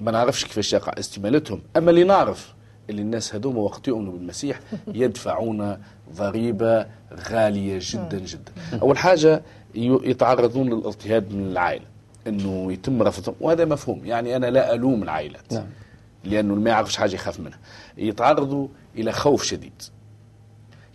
ما 0.00 0.10
نعرفش 0.10 0.44
كيفاش 0.44 0.72
يقع 0.72 0.92
استمالتهم. 0.98 1.60
أما 1.76 1.90
اللي 1.90 2.04
نعرف 2.04 2.54
اللي 2.90 3.02
الناس 3.02 3.34
هذوما 3.34 3.60
وقت 3.60 3.88
يؤمنوا 3.88 4.12
بالمسيح 4.12 4.60
يدفعون 4.94 5.78
ضريبة 6.16 6.86
غالية 7.30 7.78
جدا 7.82 8.18
جدا. 8.18 8.52
أول 8.82 8.98
حاجة 8.98 9.42
يتعرضون 9.74 10.66
للاضطهاد 10.66 11.34
من 11.34 11.46
العائلة. 11.46 11.84
إنه 12.26 12.72
يتم 12.72 13.02
رفضهم. 13.02 13.34
وهذا 13.40 13.64
مفهوم. 13.64 14.00
يعني 14.04 14.36
أنا 14.36 14.46
لا 14.46 14.74
ألوم 14.74 15.02
العائلات. 15.02 15.52
نعم. 15.52 15.66
لأنه 16.24 16.54
ما 16.54 16.70
يعرفش 16.70 16.96
حاجة 16.96 17.14
يخاف 17.14 17.40
منها. 17.40 17.58
يتعرضوا 17.98 18.68
إلى 18.96 19.12
خوف 19.12 19.42
شديد. 19.42 19.82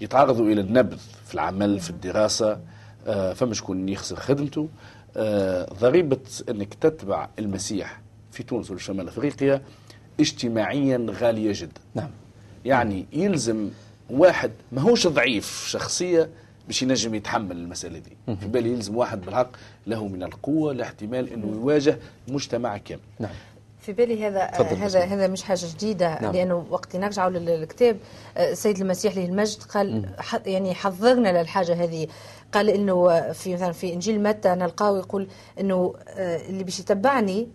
يتعرضوا 0.02 0.46
إلى 0.46 0.62
النبذ 0.62 0.98
في 1.26 1.34
العمل 1.34 1.80
في 1.80 1.90
الدراسة 1.90 2.60
آه، 3.08 3.34
فما 3.34 3.54
شكون 3.54 3.90
يخسر 3.90 4.16
خدمته. 4.16 4.70
آه، 5.18 5.74
ضريبة 5.74 6.20
إنك 6.50 6.74
تتبع 6.74 7.30
المسيح 7.40 8.02
في 8.32 8.44
تونس 8.44 8.72
ولا 8.72 8.80
شمال 8.80 9.08
أفريقيا 9.08 9.62
اجتماعيا 10.20 11.08
غالية 11.10 11.52
جدا. 11.56 11.82
نعم. 11.96 12.10
يعني 12.66 13.06
يلزم 13.14 13.70
واحد 14.10 14.52
ماهوش 14.72 15.08
ضعيف 15.08 15.66
شخصيه 15.68 16.30
باش 16.68 16.84
ينجم 16.84 17.16
يتحمل 17.16 17.58
المسألة 17.58 18.00
دي. 18.00 18.36
في 18.36 18.48
بالي 18.48 18.70
يلزم 18.70 18.96
واحد 18.96 19.22
بالحق 19.22 19.50
له 19.88 20.08
من 20.08 20.24
القوة 20.24 20.74
لاحتمال 20.74 21.34
إنه 21.34 21.48
يواجه 21.48 22.00
مجتمع 22.28 22.78
كامل. 22.78 23.02
نعم. 23.20 23.32
في 23.86 23.94
بالي 23.94 24.28
هذا 24.28 24.46
تفضل 24.46 24.76
هذا 24.76 25.00
هذا 25.04 25.28
مش 25.28 25.44
حاجة 25.44 25.66
جديدة. 25.76 26.22
نعم. 26.22 26.34
لأنه 26.34 26.66
وقت 26.70 26.96
نرجعوا 26.96 27.30
للكتاب 27.30 27.98
آه، 28.38 28.52
السيد 28.52 28.82
المسيح 28.82 29.16
له 29.16 29.26
المجد 29.26 29.64
قال 29.64 30.10
يعني 30.46 30.74
حذرنا 30.74 31.42
للحاجة 31.42 31.84
هذه. 31.84 32.08
قال 32.54 32.70
إنه 32.70 33.12
آه، 33.12 33.32
في 33.32 33.54
مثلا 33.54 33.72
في 33.72 33.94
إنجيل 33.94 34.24
متى 34.24 34.50
نلقاه 34.50 34.98
يقول 34.98 35.28
إنه 35.60 35.94
آه، 36.08 36.38
اللي 36.38 36.64
باش 36.64 36.80
يتبعني 36.80 37.48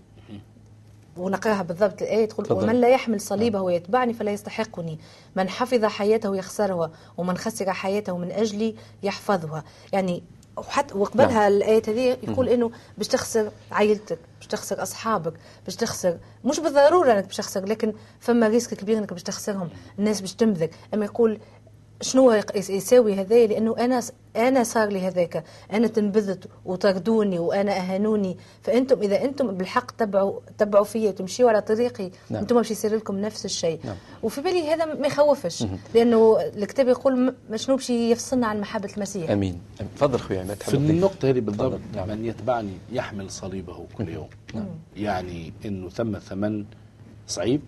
ونقراها 1.17 1.63
بالضبط 1.63 2.03
الآية 2.03 2.29
تقول 2.29 2.47
تفضل. 2.47 2.65
ومن 2.65 2.81
لا 2.81 2.89
يحمل 2.89 3.21
صليبه 3.21 3.61
ويتبعني 3.61 4.15
فلا 4.15 4.33
يستحقني. 4.33 4.99
من 5.37 5.49
حفظ 5.49 5.85
حياته 5.85 6.37
يخسرها 6.37 6.91
ومن 7.17 7.37
خسر 7.37 7.73
حياته 7.73 8.17
من 8.19 8.33
أجلي 8.33 8.75
يحفظها. 9.03 9.65
يعني 9.93 10.23
وحتى 10.61 10.95
وقبلها 10.95 11.29
نعم. 11.29 11.53
الآية 11.53 11.83
هذه 11.89 12.17
يقول 12.23 12.49
إنه 12.49 12.71
باش 12.99 13.09
تخسر 13.09 13.51
عائلتك 13.73 14.19
باش 14.39 14.47
تخسر 14.47 14.83
أصحابك 14.83 15.33
باش 15.65 15.77
تخسر 15.77 16.19
مش 16.45 16.61
بالضرورة 16.61 17.13
أنك 17.13 17.25
باش 17.25 17.37
تخسر 17.37 17.65
لكن 17.67 17.93
فما 18.21 18.49
ريسك 18.49 18.75
كبير 18.75 18.99
أنك 18.99 19.13
باش 19.13 19.23
تخسرهم 19.23 19.69
الناس 19.99 20.21
باش 20.21 20.35
تمذك 20.35 20.71
أما 20.95 21.05
يقول 21.05 21.39
شنو 22.01 22.43
يساوي 22.55 23.15
هذا 23.15 23.47
لأنه 23.47 23.77
أنا 23.79 24.03
أنا 24.37 24.65
صار 24.65 24.89
لي 24.89 25.01
هذاك. 25.01 25.45
أنا 25.73 25.87
تنبذت 25.87 26.49
وطردوني 26.65 27.39
وأنا 27.39 27.73
أهانوني. 27.73 28.37
فأنتم 28.63 29.03
إذا 29.03 29.25
أنتم 29.25 29.51
بالحق 29.51 29.91
تبعوا 29.91 30.41
تبعوا 30.59 30.85
فيا 30.85 31.09
وتمشيوا 31.09 31.49
على 31.49 31.63
طريقي 31.63 32.11
نعم. 32.31 32.41
أنتم 32.41 32.57
باش 32.57 32.71
يصير 32.71 32.97
لكم 32.97 33.19
نفس 33.19 33.45
الشيء. 33.45 33.81
نعم. 33.85 33.97
وفي 34.23 34.41
بالي 34.41 34.69
هذا 34.69 34.85
ما 34.85 35.07
يخوفش. 35.07 35.65
لأنه 35.95 36.41
الكتاب 36.41 36.89
يقول 36.89 37.35
شنو 37.55 37.77
باش 37.77 37.91
يفصلنا 37.91 38.47
عن 38.47 38.61
محبة 38.61 38.91
المسيح. 38.97 39.31
أمين. 39.31 39.61
تفضل 39.97 40.19
خويا 40.19 40.41
عماد 40.41 40.57
تحب 40.57 40.71
في 40.71 40.77
تضيف؟ 40.77 40.91
النقطة 40.91 41.31
هذه 41.31 41.41
بالضبط. 41.41 41.81
نعم. 41.95 42.09
من 42.09 42.25
يتبعني 42.25 42.73
يحمل 42.93 43.31
صليبه 43.31 43.87
كل 43.99 44.09
يوم. 44.09 44.29
يعني 44.97 45.53
إنه 45.65 45.89
ثم 45.89 46.19
ثمن 46.19 46.65
صعيب. 47.27 47.61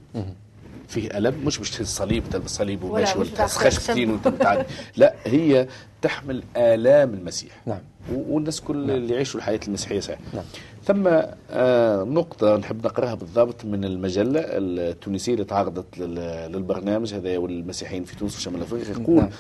فيه 0.89 1.19
ألم 1.19 1.35
مش 1.47 1.61
مش 1.61 1.71
تهز 1.71 1.87
صليب 1.87 2.23
تلبس 2.31 2.51
صليب 2.51 2.83
ولا 2.85 2.93
وماشي 2.93 3.19
ولا 3.19 3.31
بتاع 3.31 3.47
تخش 3.47 3.67
خشب. 3.67 3.81
فتين 3.81 4.11
وانت 4.11 4.29
بتعدي 4.29 4.65
لا 4.97 5.15
هي 5.27 5.67
تحمل 6.03 6.43
آلام 6.57 7.15
المسيح 7.15 7.53
نعم. 7.67 7.79
والناس 8.15 8.61
كل 8.61 8.91
اللي 8.91 9.15
يعيشوا 9.15 9.41
الحياة 9.41 9.61
المسيحية 9.69 10.01
صحيح 10.01 10.19
نعم. 10.35 10.45
ثم 10.85 11.09
آه 11.51 12.03
نقطة 12.05 12.57
نحب 12.57 12.87
نقرأها 12.87 13.15
بالضبط 13.15 13.65
من 13.65 13.85
المجلة 13.85 14.41
التونسية 14.45 15.33
اللي 15.35 15.45
تعرضت 15.45 15.99
لل- 15.99 16.53
للبرنامج 16.53 17.15
هذا 17.15 17.37
والمسيحيين 17.39 18.05
في 18.05 18.17
تونس 18.17 18.37
وشمال 18.37 18.63
أفريقيا 18.63 18.91
يقول 19.03 19.17
نعم. 19.17 19.31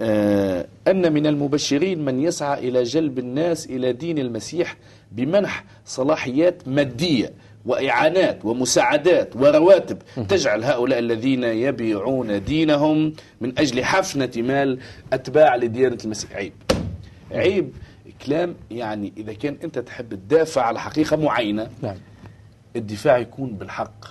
آه 0.00 0.66
أن 0.88 1.12
من 1.12 1.26
المبشرين 1.26 2.04
من 2.04 2.20
يسعى 2.22 2.68
إلى 2.68 2.82
جلب 2.82 3.18
الناس 3.18 3.66
إلى 3.66 3.92
دين 3.92 4.18
المسيح 4.18 4.76
بمنح 5.12 5.64
صلاحيات 5.86 6.68
مادية 6.68 7.32
وإعانات 7.66 8.44
ومساعدات 8.44 9.36
ورواتب 9.36 9.98
تجعل 10.28 10.64
هؤلاء 10.64 10.98
الذين 10.98 11.44
يبيعون 11.44 12.44
دينهم 12.44 13.12
من 13.40 13.58
أجل 13.58 13.84
حفنة 13.84 14.30
مال 14.36 14.78
أتباع 15.12 15.56
لديانة 15.56 15.98
المسيح. 16.04 16.32
عيب. 16.32 16.52
عيب 17.32 17.72
كلام 18.26 18.54
يعني 18.70 19.12
إذا 19.16 19.32
كان 19.32 19.56
أنت 19.64 19.78
تحب 19.78 20.14
تدافع 20.14 20.62
على 20.62 20.80
حقيقة 20.80 21.16
معينة 21.16 21.68
نعم. 21.82 21.96
الدفاع 22.76 23.18
يكون 23.18 23.50
بالحق. 23.50 24.04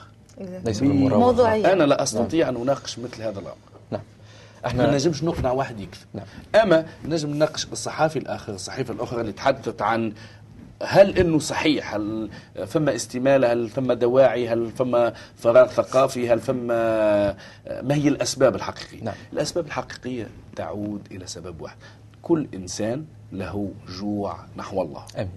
ليس 0.66 0.84
موضوعية. 0.84 1.74
أنا 1.74 1.84
لا 1.84 2.04
أستطيع 2.04 2.50
أن 2.50 2.56
أناقش 2.56 3.00
مثل 3.00 3.22
هذا 3.22 3.40
الأمر. 3.40 3.56
نعم. 3.92 4.02
ما 4.64 4.68
إحنا 4.68 4.94
نجمش 4.94 5.24
نقنع 5.24 5.52
واحد 5.52 5.80
يكذب. 5.80 6.06
نعم. 6.14 6.26
أما 6.56 6.86
نجم 7.06 7.30
نناقش 7.30 7.68
الصحافي 7.72 8.20
الآخر 8.20 8.54
الصحيفة 8.54 8.94
الأخرى 8.94 9.22
اللي 9.22 9.32
تحدثت 9.32 9.82
عن 9.82 10.14
هل 10.84 11.18
إنه 11.18 11.40
صحيح؟ 11.40 11.96
هل 11.96 12.30
فما 12.66 12.96
استماله 12.96 13.54
هل 13.54 13.70
فما 13.70 13.94
دواعي؟ 13.94 14.48
هل 14.50 14.72
فما 14.72 15.14
فراغ 15.36 15.68
ثقافي؟ 15.68 16.30
هل 16.30 16.40
فما 16.40 17.36
ما 17.82 17.96
هي 17.96 18.08
الأسباب 18.08 18.56
الحقيقية؟ 18.56 19.04
نعم. 19.04 19.16
الأسباب 19.34 19.66
الحقيقية 19.66 20.28
تعود 20.56 21.08
إلى 21.12 21.28
سبب 21.28 21.62
واحد. 21.62 21.78
كل 22.22 22.48
إنسان 22.54 23.06
له 23.32 23.72
جوع 24.00 24.38
نحو 24.58 24.82
الله. 24.82 25.06
آمين. 25.18 25.30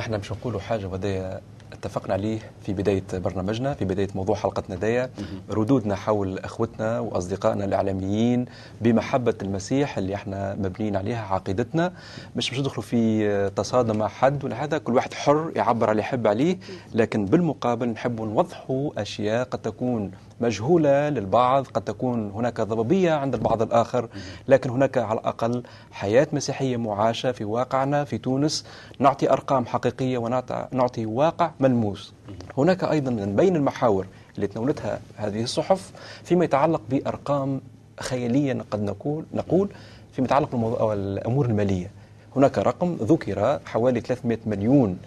إحنا 0.00 0.18
مش 0.18 0.32
نقولوا 0.32 0.60
حاجة 0.60 0.86
وهذا 0.86 1.40
اتفقنا 1.72 2.12
عليه 2.14 2.38
في 2.62 2.72
بداية 2.72 3.02
برنامجنا 3.12 3.74
في 3.74 3.84
بداية 3.84 4.08
موضوع 4.14 4.36
حلقتنا 4.36 4.76
ديا 4.76 5.10
ردودنا 5.50 5.94
حول 5.94 6.38
أخوتنا 6.38 7.00
وأصدقائنا 7.00 7.64
الإعلاميين 7.64 8.44
بمحبة 8.80 9.34
المسيح 9.42 9.98
اللي 9.98 10.14
إحنا 10.14 10.54
مبنيين 10.54 10.96
عليها 10.96 11.34
عقيدتنا. 11.34 11.92
مش 12.36 12.52
مش 12.52 12.60
ندخلوا 12.60 12.82
في 12.82 13.50
تصادم 13.56 13.96
مع 13.98 14.08
حد 14.08 14.44
ولا 14.44 14.64
هذا 14.64 14.78
كل 14.78 14.94
واحد 14.94 15.14
حر 15.14 15.52
يعبر 15.56 15.84
على 15.86 15.90
اللي 15.92 16.00
يحب 16.02 16.26
عليه 16.26 16.58
لكن 16.94 17.24
بالمقابل 17.26 17.88
نحب 17.88 18.20
نوضحوا 18.20 19.02
أشياء 19.02 19.44
قد 19.44 19.58
تكون 19.58 20.10
مجهولة 20.40 21.08
للبعض 21.08 21.66
قد 21.66 21.82
تكون 21.82 22.30
هناك 22.30 22.60
ضبابية 22.60 23.12
عند 23.12 23.34
البعض 23.34 23.62
الآخر 23.62 24.08
لكن 24.48 24.70
هناك 24.70 24.98
على 24.98 25.20
الأقل 25.20 25.62
حياة 25.92 26.26
مسيحية 26.32 26.76
معاشة 26.76 27.32
في 27.32 27.44
واقعنا 27.44 28.04
في 28.04 28.18
تونس. 28.18 28.64
نعطي 28.98 29.30
أرقام 29.30 29.66
حقيقية 29.66 30.18
ونعطي 30.18 31.06
واقع 31.06 31.50
ملموس. 31.60 32.12
هناك 32.58 32.84
أيضا 32.84 33.10
من 33.10 33.36
بين 33.36 33.56
المحاور 33.56 34.06
اللي 34.36 34.46
تناولتها 34.46 35.00
هذه 35.16 35.42
الصحف 35.42 35.92
فيما 36.24 36.44
يتعلق 36.44 36.80
بأرقام 36.90 37.60
خيالية 38.00 38.64
قد 38.70 38.82
نقول 38.82 39.24
نقول 39.34 39.68
فيما 40.12 40.24
يتعلق 40.26 40.56
بالأمور 40.56 41.46
المالية. 41.46 41.90
هناك 42.36 42.58
رقم 42.58 42.96
ذكر 43.00 43.60
حوالي 43.66 44.00
300 44.00 44.38
مليون 44.46 44.98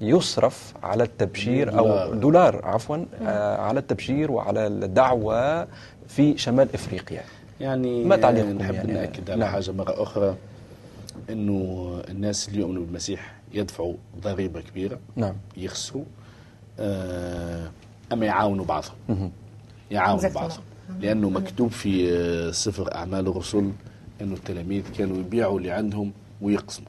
يصرف 0.00 0.74
على 0.82 1.02
التبشير 1.04 1.78
أو 1.78 2.14
دولار. 2.14 2.64
عفوا 2.66 3.04
آه 3.22 3.56
على 3.56 3.80
التبشير 3.80 4.30
وعلى 4.32 4.66
الدعوة 4.66 5.68
في 6.08 6.38
شمال 6.38 6.68
إفريقيا. 6.74 7.22
يعني 7.60 8.04
ما 8.04 8.16
تعليق 8.16 8.44
نحب 8.46 8.74
يعني؟ 8.74 8.92
نأكد 8.92 9.30
على 9.30 9.40
نعم. 9.40 9.50
حاجة 9.52 9.72
مرة 9.72 10.02
أخرى 10.02 10.36
إنه 11.30 11.88
الناس 12.08 12.48
اللي 12.48 12.60
يؤمنوا 12.60 12.84
بالمسيح 12.84 13.34
يدفعوا 13.54 13.94
ضريبة 14.22 14.60
كبيرة 14.60 14.98
نعم. 15.16 15.34
يخسروا 15.56 16.04
آه 16.78 17.70
أما 18.12 18.26
يعاونوا 18.26 18.64
بعضهم. 18.64 19.30
يعاونوا. 19.90 20.28
بعضهم. 20.28 20.60
لأنه 21.00 21.30
مكتوب 21.30 21.70
في 21.70 22.12
آه، 22.12 22.50
سفر 22.50 22.94
أعمال 22.94 23.26
الرسل 23.28 23.70
إنه 24.20 24.34
التلاميذ 24.34 24.82
كانوا 24.98 25.16
يبيعوا 25.16 25.58
اللي 25.58 25.70
عندهم 25.70 26.12
ويقسموا. 26.40 26.88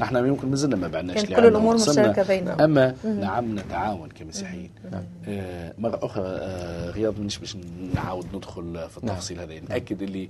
نحن 0.00 0.16
يمكن 0.16 0.48
مازلنا 0.48 0.76
ما 0.76 0.88
بعناش 0.88 1.14
كانت 1.16 1.38
اللي 1.38 1.50
كل 1.50 1.56
وقسمنا، 1.56 2.08
مشتركة 2.10 2.28
بينهم. 2.28 2.60
أما 2.60 2.94
نعم 3.04 3.58
نتعاون 3.58 4.08
كمسيحيين 4.08 4.70
آه 5.28 5.74
مرة 5.78 5.98
أخرى 6.02 6.24
آه 6.26 6.90
رياض 6.90 7.18
مش 7.20 7.38
باش 7.38 7.56
نعاود 7.94 8.26
ندخل 8.34 8.88
في 8.90 8.98
التفاصيل 8.98 9.40
هذه 9.40 9.60
ناكد 9.68 10.02
اللي 10.02 10.28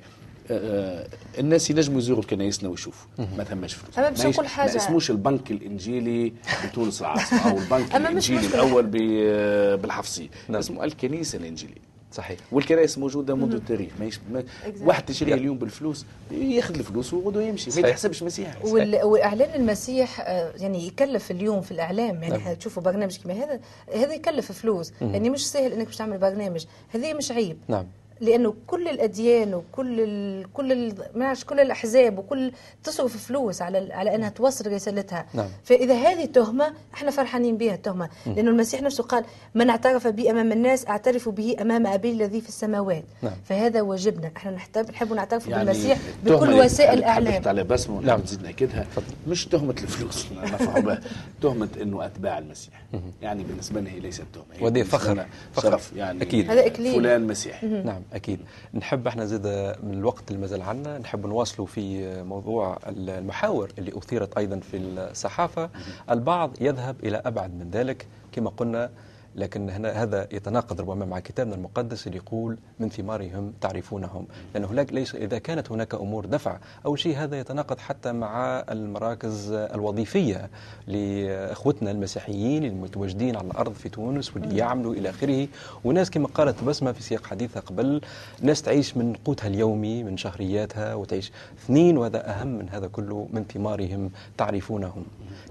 آه 0.50 1.06
الناس 1.38 1.70
ينجموا 1.70 1.98
يزوروا 1.98 2.22
كنايسنا 2.22 2.68
ويشوفوا 2.68 3.06
ما 3.38 3.44
ثماش 3.44 3.74
فلوس. 3.74 3.98
أما 3.98 4.10
باش 4.10 4.26
نقول 4.26 4.48
حاجة- 4.48 4.58
ما 4.58 4.76
اسموش 4.76 5.10
البنك 5.10 5.50
الإنجيلي 5.50 6.32
بتونس 6.68 7.00
العاصمة 7.00 7.50
أو 7.50 7.58
البنك 7.58 7.96
الإنجيلي. 7.96 8.46
الأول 8.46 8.86
ب- 8.86 9.80
بالحفصيه 9.82 10.28
نعم. 10.48 10.58
اسمه 10.58 10.84
الكنيسة 10.84 11.38
الإنجيلية. 11.38 11.93
صحيح. 12.14 12.38
والكنائس 12.52 12.98
موجوده 12.98 13.34
منذ 13.34 13.54
التاريخ 13.54 13.92
ماهيش 14.00 14.20
ما. 14.32 14.44
واحد 14.80 15.04
تشريها 15.04 15.34
اليوم 15.34 15.58
بالفلوس 15.58 16.04
ياخذ 16.30 16.74
الفلوس 16.78 17.14
وغدو 17.14 17.40
يمشي. 17.40 17.70
ما. 17.70 17.88
يتحسبش 17.88 18.22
مسيحي 18.22 18.68
وال- 18.68 19.04
وإعلان 19.04 19.60
المسيح 19.60 20.20
آه، 20.20 20.52
يعني 20.56 20.86
يكلف 20.86 21.30
اليوم 21.30 21.60
في 21.60 21.70
الإعلام. 21.70 22.22
يعني 22.22 22.38
نعم. 22.44 22.54
تشوفوا 22.54 22.82
برنامج 22.82 23.18
كما 23.24 23.32
هذا 23.34 23.60
هذا 23.94 24.14
يكلف 24.14 24.52
فلوس. 24.52 24.92
يعني 25.00 25.30
مش 25.30 25.50
سهل 25.50 25.72
إنك 25.72 25.86
باش 25.86 25.96
تعمل 25.96 26.18
برنامج. 26.18 26.64
هذه 26.94 27.14
مش 27.14 27.30
عيب. 27.32 27.56
نعم. 27.68 27.86
لأنه 28.20 28.54
كل 28.66 28.88
الأديان 28.88 29.54
وكل 29.54 30.00
ال 30.00 30.46
كل 30.52 30.72
ال 30.72 30.94
ما 31.14 31.24
نعرفش 31.24 31.44
كل 31.44 31.60
الأحزاب 31.60 32.18
وكل 32.18 32.52
تصرف 32.84 33.16
فلوس 33.16 33.62
على 33.62 33.92
على 33.92 34.14
إنها 34.14 34.28
توصل 34.28 34.72
رسالتها. 34.72 35.26
نعم. 35.34 35.48
فإذا 35.64 35.94
هذه 35.94 36.24
تهمة 36.24 36.72
إحنا 36.94 37.10
فرحانين 37.10 37.56
بها 37.56 37.74
التهمة. 37.74 38.08
لأنه 38.26 38.50
المسيح 38.50 38.82
نفسه 38.82 39.04
قال 39.04 39.24
من 39.54 39.70
اعترف 39.70 40.06
بي 40.06 40.30
أمام 40.30 40.52
الناس 40.52 40.88
اعترف 40.88 41.28
به 41.28 41.56
أمام 41.60 41.86
أبي 41.86 42.10
الذي 42.10 42.40
في 42.40 42.48
السماوات. 42.48 43.04
نعم. 43.22 43.32
فهذا 43.44 43.80
واجبنا. 43.82 44.30
إحنا 44.36 44.50
نحتاج 44.50 44.90
نحب 44.90 45.12
نعترف 45.12 45.48
يعني 45.48 45.64
بالمسيح 45.64 45.98
بكل 46.24 46.52
وسائل 46.52 46.98
الأعلام. 46.98 47.42
على 47.46 47.64
بسمه 47.64 47.94
نعم. 47.96 48.06
نعم. 48.06 48.20
نزيد 48.20 48.42
ناكدها؟ 48.42 48.86
مش 49.28 49.46
تهمة 49.46 49.74
الفلوس. 49.82 50.26
نفهمها 50.52 51.00
تهمة 51.42 51.68
إنه 51.82 52.06
أتباع 52.06 52.38
المسيح. 52.38 52.82
يعني 53.22 53.44
بالنسبة 53.44 53.80
لنا 53.80 53.90
هي 53.90 54.00
ليست 54.00 54.24
تهمة. 54.34 54.64
ودي 54.64 54.84
فخر. 54.84 55.26
شرف. 55.62 55.92
يعني 55.96 56.22
أكيد. 56.22 56.50
هذا 56.50 56.66
إكليل. 56.66 56.94
فلان 56.94 57.26
مسيحي 57.26 57.66
نعم. 57.66 58.02
أكيد. 58.12 58.40
نحب 58.74 59.06
إحنا 59.06 59.24
زيد 59.24 59.46
من 59.82 59.92
الوقت 59.94 60.30
اللي 60.30 60.40
مازال 60.40 60.62
عنا 60.62 60.98
نحب 60.98 61.26
نواصلوا 61.26 61.66
في 61.66 62.22
موضوع 62.22 62.78
المحاور 62.88 63.72
اللي 63.78 63.98
أثيرت 63.98 64.38
أيضا 64.38 64.60
في 64.60 64.76
الصحافة. 64.76 65.70
البعض 66.10 66.50
يذهب 66.60 66.96
إلى 67.04 67.16
أبعد 67.24 67.54
من 67.54 67.70
ذلك 67.70 68.06
كما 68.32 68.50
قلنا 68.50 68.90
لكن 69.36 69.70
هنا 69.70 70.02
هذا 70.02 70.28
يتناقض 70.32 70.80
ربما 70.80 71.04
مع 71.04 71.20
كتابنا 71.20 71.54
المقدس 71.54 72.06
اللي 72.06 72.18
يقول 72.18 72.58
من 72.80 72.88
ثمارهم 72.88 73.52
تعرفونهم. 73.60 74.26
لأن 74.54 74.64
هناك 74.64 74.92
ليس 74.92 75.14
إذا 75.14 75.38
كانت 75.38 75.72
هناك 75.72 75.94
أمور 75.94 76.26
دفع 76.26 76.58
أول 76.86 76.98
شيء 76.98 77.16
هذا 77.16 77.38
يتناقض 77.38 77.78
حتى 77.78 78.12
مع 78.12 78.64
المراكز 78.70 79.52
الوظيفية 79.52 80.50
لإخوتنا 80.86 81.90
المسيحيين 81.90 82.64
المتواجدين 82.64 83.36
على 83.36 83.46
الأرض 83.46 83.72
في 83.72 83.88
تونس 83.88 84.34
واللي 84.36 84.56
يعملوا 84.56 84.94
إلى 84.94 85.10
آخره. 85.10 85.48
وناس 85.84 86.10
كما 86.10 86.28
قالت 86.28 86.64
بسمة 86.64 86.92
في 86.92 87.02
سياق 87.02 87.26
حديثها 87.26 87.60
قبل 87.60 88.00
ناس 88.42 88.62
تعيش 88.62 88.96
من 88.96 89.12
قوتها 89.24 89.48
اليومي 89.48 90.04
من 90.04 90.16
شهرياتها 90.16 90.94
وتعيش 90.94 91.32
اثنين 91.64 91.98
وهذا 91.98 92.30
أهم 92.30 92.48
من 92.58 92.68
هذا 92.68 92.86
كله 92.86 93.28
من 93.32 93.44
ثمارهم 93.44 94.10
تعرفونهم. 94.38 95.04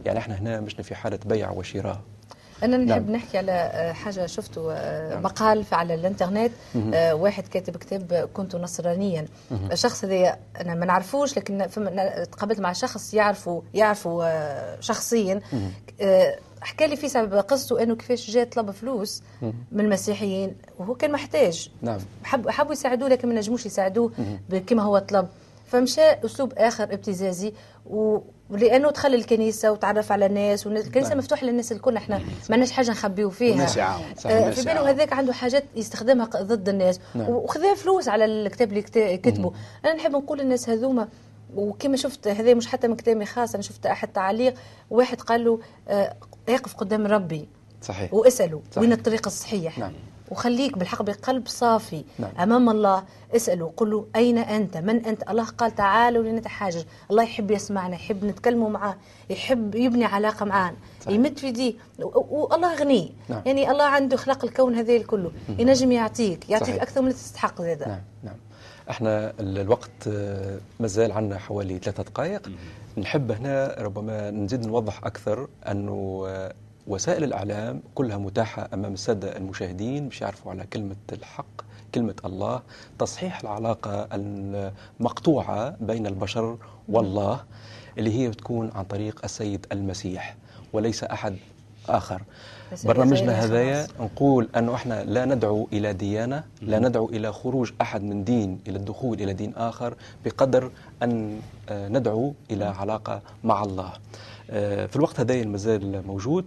يعني 0.06 0.20
إحنا 0.20 0.36
هنا 0.36 0.60
مشنا 0.60 0.84
في 0.84 0.96
حالة 0.96 1.20
بيع 1.26 1.52
وشراء. 1.52 2.02
أنا 2.64 2.78
نحب 2.78 2.88
نعم. 2.88 3.00
نعم. 3.04 3.12
نحكي 3.16 3.38
على 3.38 3.52
آه، 3.52 3.92
حاجة 3.92 4.26
شفته 4.26 4.74
آه، 4.74 5.20
مقال 5.20 5.64
في- 5.64 5.76
على 5.76 5.94
الإنترنت 5.94 6.52
آه، 6.94 7.14
واحد 7.16 7.48
كاتب 7.48 7.78
كتاب 7.78 8.30
كنت 8.34 8.56
نصرانيا. 8.56 9.26
الشخص 9.72 10.06
هذا 10.06 10.38
أنا 10.62 10.76
ما 10.76 10.86
نعرفوش 10.86 11.38
لكن 11.38 11.68
تقابلت 12.32 12.60
مع 12.60 12.74
شخص 12.74 13.14
يعرفه 13.14 13.64
يعرفه 13.74 14.24
شخصيا. 14.80 15.42
حكى 16.62 16.88
لي 16.88 16.96
في 16.96 17.10
سبب 17.10 17.34
قصته 17.34 17.84
إنه 17.84 17.96
كيفاش 17.96 18.32
جاء 18.32 18.46
طلب 18.46 18.72
فلوس 18.72 19.24
من 19.72 19.80
المسيحيين 19.86 20.56
وهو 20.80 20.96
كان 20.96 21.12
محتاج. 21.12 21.70
نعم. 21.82 22.00
حب 22.24 22.50
حبوا 22.50 22.74
يساعدوه 22.74 23.10
لكن 23.10 23.28
ما 23.30 23.36
نجموش 23.36 23.66
يساعدوه 23.66 24.12
كما 24.68 24.84
هو 24.84 24.98
طلب. 25.00 25.28
فمشى 25.68 26.02
أسلوب 26.02 26.54
آخر 26.58 26.84
ابتزازي 26.84 27.54
و... 27.86 28.20
ولأنه 28.54 28.90
دخل 28.90 29.14
الكنيسة 29.14 29.72
وتعرف 29.72 30.12
على 30.12 30.26
الناس 30.26 30.68
والكنيسه 30.68 31.10
نعم. 31.10 31.18
مفتوحة 31.18 31.46
للناس 31.46 31.72
الكل 31.72 31.98
إحنا 31.98 32.22
ما 32.50 32.56
لناش 32.56 32.72
حاجة 32.72 32.92
نخبيو 32.92 33.30
فيها 33.30 33.64
آه، 33.64 34.52
في 34.52 34.70
يعاون. 34.70 34.88
هذاك 34.88 35.14
عنده 35.14 35.34
حاجات 35.34 35.64
يستخدمها 35.76 36.26
ضد 36.26 36.70
الناس 36.70 37.00
نعم. 37.16 37.30
وخذا 37.30 37.74
فلوس 37.74 38.08
على 38.08 38.26
الكتاب 38.26 38.70
اللي 38.70 38.82
كت- 38.82 39.20
كتبه 39.24 39.52
أنا 39.86 39.94
نحب 39.94 40.12
نقول 40.12 40.40
للناس 40.40 40.70
هذوما 40.70 41.08
وكما 41.56 41.98
شفت 41.98 42.28
هذا 42.28 42.54
مش 42.54 42.68
حتى 42.68 42.88
من 42.88 42.96
كلامي 42.96 43.26
خاص 43.26 43.54
أنا 43.54 43.64
شفت 43.64 43.86
أحد 43.86 44.08
تعليق 44.08 44.54
واحد 44.90 45.22
قال 45.22 45.44
له 45.46 45.60
آه، 45.88 46.16
اقف 46.50 46.76
قدام 46.76 47.08
ربي 47.08 47.48
صحيح 47.82 48.14
واسأله 48.14 48.62
صحيح. 48.72 48.78
وين 48.84 48.92
الطريق 48.94 49.28
الصحيح 49.28 49.78
نعم. 49.80 49.94
وخليك 50.32 50.78
بالحق 50.78 51.02
بقلب 51.02 51.48
صافي. 51.48 52.04
نعم. 52.20 52.32
أمام 52.40 52.70
الله 52.70 53.04
اسأله 53.36 53.74
قل 53.78 53.92
له 53.92 54.06
أين 54.16 54.38
أنت؟ 54.38 54.78
من 54.78 55.06
أنت؟ 55.06 55.30
الله 55.30 55.44
قال 55.46 55.76
تعالوا 55.76 56.24
لنتحاجج. 56.24 56.84
الله 57.12 57.24
يحب 57.24 57.52
يسمعنا 57.52 57.96
يحب 57.96 58.26
نتكلموا 58.26 58.70
معاه 58.70 58.96
يحب 59.30 59.76
يبني 59.76 60.06
علاقة 60.06 60.46
معانا 60.46 60.78
صحيح. 61.02 61.16
يمد 61.16 61.38
في 61.40 61.76
و- 62.00 62.48
والله 62.52 62.76
غني 62.76 63.12
نعم. 63.30 63.42
يعني 63.46 63.72
الله 63.72 63.84
عنده 63.84 64.18
خلق 64.18 64.46
الكون 64.46 64.76
هذا 64.76 64.94
الكل. 64.96 65.32
ينجم 65.50 65.92
يعطيك 65.92 66.50
يعطيك 66.50 66.68
صحيح. 66.68 66.82
أكثر 66.82 67.02
من 67.02 67.14
تستحق 67.14 67.62
زاده 67.62 67.88
نعم 67.88 68.02
نعم. 68.24 68.36
إحنا 68.90 69.34
ال- 69.40 69.58
الوقت 69.60 70.08
آه، 70.08 70.58
مازال 70.80 71.12
عندنا 71.12 71.40
حوالي 71.40 71.78
ثلاثة 71.80 72.04
دقائق. 72.04 72.52
نحب 72.98 73.32
هنا 73.32 73.76
ربما 73.80 74.32
نزيد 74.32 74.66
نوضح 74.68 75.06
أكثر 75.06 75.48
أنه 75.72 76.24
آه، 76.28 76.54
وسائل 76.88 77.24
الإعلام 77.24 77.82
كلها 77.96 78.18
متاحة 78.18 78.70
أمام 78.74 78.94
السادة 78.94 79.38
المشاهدين 79.38 80.08
باش 80.10 80.22
يعرفوا 80.22 80.52
على 80.52 80.64
كلمة 80.74 80.96
الحق 81.12 81.62
كلمة 81.96 82.16
الله. 82.26 82.62
تصحيح 83.00 83.40
العلاقة 83.40 84.08
المقطوعة 84.14 85.76
بين 85.82 86.08
البشر 86.08 86.58
والله 86.90 87.44
اللي 87.98 88.20
هي 88.20 88.30
بتكون 88.30 88.72
عن 88.76 88.84
طريق 88.84 89.22
السيد 89.24 89.66
المسيح 89.72 90.36
وليس 90.74 91.04
أحد 91.04 91.36
آخر. 91.90 92.22
برنامجنا 92.86 93.32
هذا 93.32 93.46
هذايا. 93.46 93.88
نقول 94.00 94.50
أنه 94.58 94.76
إحنا 94.76 95.04
لا 95.04 95.26
ندعو 95.26 95.68
إلى 95.74 95.94
ديانة 95.94 96.44
لا 96.62 96.80
ندعو 96.80 97.06
إلى 97.10 97.34
خروج 97.34 97.72
أحد 97.82 98.04
من 98.04 98.24
دين 98.24 98.60
إلى 98.68 98.78
الدخول 98.78 99.22
إلى 99.22 99.34
دين 99.34 99.54
آخر 99.56 99.94
بقدر 100.26 100.72
أن 101.04 101.40
آه، 101.70 101.88
ندعو 101.90 102.34
إلى 102.52 102.66
علاقة 102.66 103.22
مع 103.44 103.64
الله. 103.64 103.94
آه، 104.50 104.86
في 104.86 104.96
الوقت 104.96 105.20
هذا 105.20 105.34
المازال 105.34 106.08
موجود. 106.08 106.46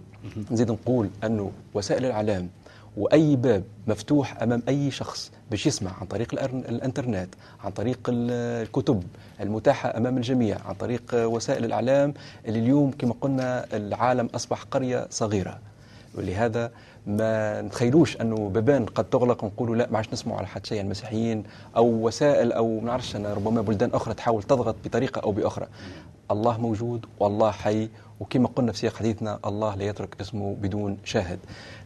نزيد 0.51 0.71
نقول 0.71 1.09
أنه 1.23 1.51
وسائل 1.73 2.05
الإعلام 2.05 2.49
وأي 2.97 3.35
باب 3.35 3.63
مفتوح 3.87 4.41
أمام 4.41 4.63
أي 4.67 4.91
شخص 4.91 5.31
باش 5.51 5.67
يسمع 5.67 5.91
عن 6.01 6.07
طريق 6.07 6.35
الأر- 6.35 6.43
الإنترنت 6.53 7.29
عن 7.63 7.71
طريق 7.71 7.99
ال- 8.09 8.31
الكتب 8.67 9.03
المتاحة 9.41 9.97
أمام 9.97 10.17
الجميع 10.17 10.57
عن 10.65 10.75
طريق 10.75 11.01
وسائل 11.13 11.65
الإعلام 11.65 12.13
اللي 12.45 12.59
اليوم 12.59 12.91
كما 12.91 13.13
قلنا 13.21 13.65
العالم 13.73 14.29
أصبح 14.35 14.63
قرية 14.63 15.07
صغيرة. 15.09 15.59
ولهذا 16.17 16.71
ما 17.07 17.61
نتخيلوش 17.61 18.17
أنه 18.17 18.49
بيبان 18.49 18.85
قد 18.85 19.03
تغلق 19.03 19.43
ونقولوا 19.43 19.75
لا 19.75 19.87
ما 19.91 19.97
عادش 19.97 20.13
نسمعوا 20.13 20.37
على 20.37 20.47
حد 20.47 20.65
شيء 20.65 20.81
المسيحيين 20.81 21.43
أو 21.75 21.85
وسائل 21.85 22.51
أو 22.51 22.79
ما 22.79 22.85
نعرفش 22.85 23.15
أنا 23.15 23.33
ربما 23.33 23.61
بلدان 23.61 23.89
أخرى 23.93 24.13
تحاول 24.13 24.43
تضغط 24.43 24.75
بطريقة 24.85 25.19
أو 25.19 25.31
بأخرى 25.31 25.67
الله 26.31 26.57
موجود 26.57 27.05
والله 27.19 27.51
حي 27.51 27.89
وكما 28.19 28.47
قلنا 28.47 28.71
في 28.71 28.77
سياق 28.77 28.95
حديثنا 28.95 29.39
الله 29.45 29.75
لا 29.75 29.85
يترك 29.85 30.21
اسمه 30.21 30.55
بدون 30.61 30.97
شاهد 31.03 31.39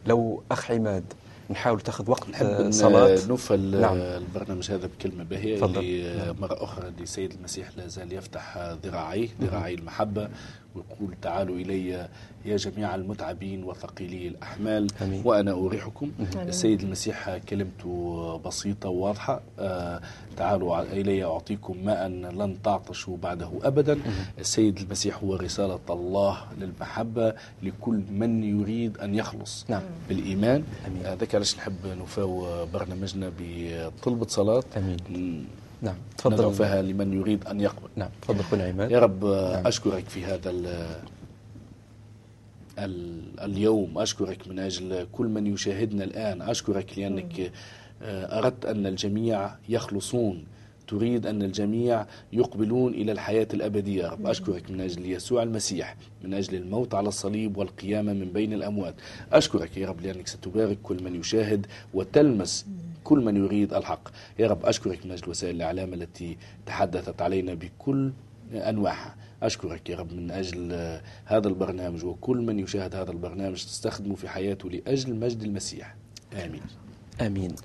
لو 0.05 0.43
أخ 0.51 0.71
عماد 0.71 1.03
نحاول 1.49 1.81
تاخذ 1.81 2.11
وقت 2.11 2.29
نحب 2.29 2.71
صلاة 2.71 3.19
نوفل 3.27 3.81
نعم. 3.81 3.95
البرنامج 3.97 4.71
هذا 4.71 4.87
بكلمة 4.87 5.23
باهية. 5.23 5.65
اللي. 5.65 6.35
مرة 6.41 6.63
أخرى 6.63 6.91
لسيد 6.99 7.33
المسيح 7.33 7.69
لا 7.77 7.87
زال 7.87 8.13
يفتح 8.13 8.57
ذراعيه 8.83 9.29
ذراعي 9.41 9.73
المحبة 9.73 10.29
ويقول 10.75 11.15
تعالوا 11.21 11.55
إلي 11.55 12.07
يا 12.45 12.57
جميع 12.57 12.95
المتعبين 12.95 13.63
وثقيلي 13.63 14.27
الأحمال 14.27 14.87
أمين. 15.01 15.21
وأنا 15.25 15.51
أريحكم 15.51 16.11
أمين. 16.19 16.47
السيد 16.47 16.81
المسيح 16.81 17.37
كلمته 17.37 18.37
بسيطة 18.45 18.89
وواضحة 18.89 19.41
آه 19.59 20.01
تعالوا 20.37 20.81
إلي 20.81 21.23
أعطيكم 21.23 21.77
ماء 21.85 22.07
لن 22.07 22.57
تعطشوا 22.63 23.17
بعده 23.17 23.49
أبدا 23.63 23.99
السيد 24.39 24.79
المسيح 24.79 25.23
هو 25.23 25.35
رسالة 25.35 25.79
الله 25.89 26.37
للمحبة 26.59 27.33
لكل 27.63 28.01
من 28.11 28.43
يريد 28.43 28.97
أن 28.97 29.15
يخلص 29.15 29.65
نعم. 29.69 29.81
بالإيمان 30.09 30.63
أمين. 30.87 31.05
هذاك 31.05 31.35
علاش 31.35 31.57
نحب 31.57 31.75
نفاو 31.85 32.65
برنامجنا 32.73 33.31
بطلبة 33.39 34.27
صلاة 34.27 34.63
آمين 34.77 34.97
م- 35.09 35.45
نعم 35.81 35.95
تفضل 36.17 36.53
فيها 36.53 36.81
لمن 36.81 37.13
يريد 37.13 37.45
أن 37.47 37.61
يقبل. 37.61 37.89
نعم 37.95 38.09
تفضل 38.21 38.43
خونا 38.43 38.63
عماد 38.63 38.91
يا 38.91 38.99
رب 38.99 39.25
أشكرك 39.65 40.09
في 40.09 40.25
هذا 40.25 40.49
ال 40.49 40.65
ال 42.79 43.21
اليوم 43.39 43.97
أشكرك 43.97 44.47
من 44.47 44.59
أجل 44.59 45.07
كل 45.11 45.27
من 45.27 45.47
يشاهدنا 45.47 46.03
الآن. 46.03 46.41
أشكرك 46.41 46.97
لأنك 46.99 47.51
آه، 48.03 48.39
أردت 48.39 48.65
أن 48.65 48.85
الجميع 48.85 49.49
يخلصون. 49.69 50.43
تريد 50.87 51.25
أن 51.25 51.41
الجميع 51.41 52.05
يقبلون 52.33 52.93
إلى 52.93 53.11
الحياة 53.11 53.47
الأبدية 53.53 54.03
يا 54.03 54.09
رب. 54.09 54.27
أشكرك 54.27 54.71
من 54.71 54.81
أجل 54.81 55.11
يسوع 55.11 55.43
المسيح 55.43 55.95
من 56.23 56.33
أجل 56.33 56.55
الموت 56.57 56.93
على 56.95 57.07
الصليب 57.07 57.57
والقيامة 57.57 58.13
من 58.13 58.25
بين 58.33 58.53
الأموات. 58.53 58.95
أشكرك 59.33 59.77
يا 59.77 59.87
رب 59.89 60.01
لأنك 60.01 60.27
ستبارك 60.27 60.77
كل 60.83 61.03
من 61.03 61.19
يشاهد 61.19 61.65
وتلمس 61.93 62.65
كل 63.03 63.19
من 63.19 63.37
يريد 63.37 63.73
الحق. 63.73 64.09
يا 64.39 64.47
رب 64.47 64.65
أشكرك 64.65 65.05
من 65.05 65.11
أجل 65.11 65.29
وسائل 65.29 65.55
الإعلام 65.55 65.93
التي 65.93 66.37
تحدثت 66.65 67.21
علينا 67.21 67.53
بكل 67.53 68.11
أنواعها. 68.53 69.15
أشكرك 69.43 69.89
يا 69.89 69.95
رب 69.97 70.13
من 70.13 70.31
أجل 70.31 70.73
هذا 71.25 71.47
البرنامج 71.47 72.05
وكل 72.05 72.37
من 72.37 72.59
يشاهد 72.59 72.95
هذا 72.95 73.11
البرنامج 73.11 73.55
تستخدمه 73.63 74.15
في 74.15 74.29
حياته 74.29 74.69
لأجل 74.69 75.15
مجد 75.15 75.41
المسيح. 75.43 75.95
آمين. 76.33 76.61
آمين. 77.21 77.55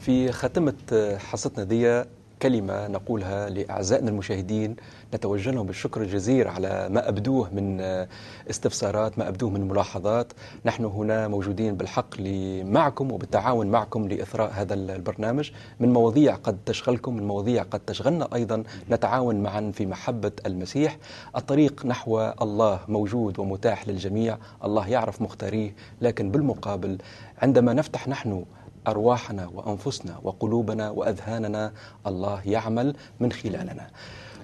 في 0.00 0.32
خاتمة 0.32 0.74
حصتنا 1.18 1.64
دي 1.64 2.04
كلمة 2.42 2.88
نقولها 2.88 3.48
لأعزائنا 3.48 4.10
المشاهدين 4.10 4.76
نتوجه 5.14 5.50
لهم 5.50 5.66
بالشكر 5.66 6.02
الجزير 6.02 6.48
على 6.48 6.88
ما 6.90 7.08
أبدوه 7.08 7.54
من 7.54 7.80
استفسارات 8.50 9.18
ما 9.18 9.28
أبدوه 9.28 9.50
من 9.50 9.68
ملاحظات. 9.68 10.32
نحن 10.64 10.84
هنا 10.84 11.28
موجودين 11.28 11.76
بالحق 11.76 12.20
معكم 12.64 13.12
وبالتعاون 13.12 13.66
معكم 13.66 14.08
لإثراء 14.08 14.52
هذا 14.54 14.74
البرنامج. 14.74 15.50
من 15.80 15.92
مواضيع 15.92 16.34
قد 16.34 16.58
تشغلكم 16.66 17.16
من 17.16 17.26
مواضيع 17.26 17.62
قد 17.62 17.80
تشغلنا 17.80 18.28
أيضا. 18.34 18.62
نتعاون 18.90 19.42
معا 19.42 19.72
في 19.74 19.86
محبة 19.86 20.32
المسيح. 20.46 20.98
الطريق 21.36 21.86
نحو 21.86 22.20
الله 22.42 22.80
موجود 22.88 23.38
ومتاح 23.38 23.88
للجميع. 23.88 24.38
الله 24.64 24.88
يعرف 24.88 25.22
مختاريه 25.22 25.74
لكن 26.00 26.30
بالمقابل 26.30 26.98
عندما 27.42 27.72
نفتح 27.72 28.08
نحن 28.08 28.44
أرواحنا 28.86 29.50
وأنفسنا 29.54 30.18
وقلوبنا 30.22 30.90
وأذهاننا 30.90 31.72
الله 32.06 32.40
يعمل 32.46 32.96
من 33.20 33.32
خلالنا. 33.32 33.86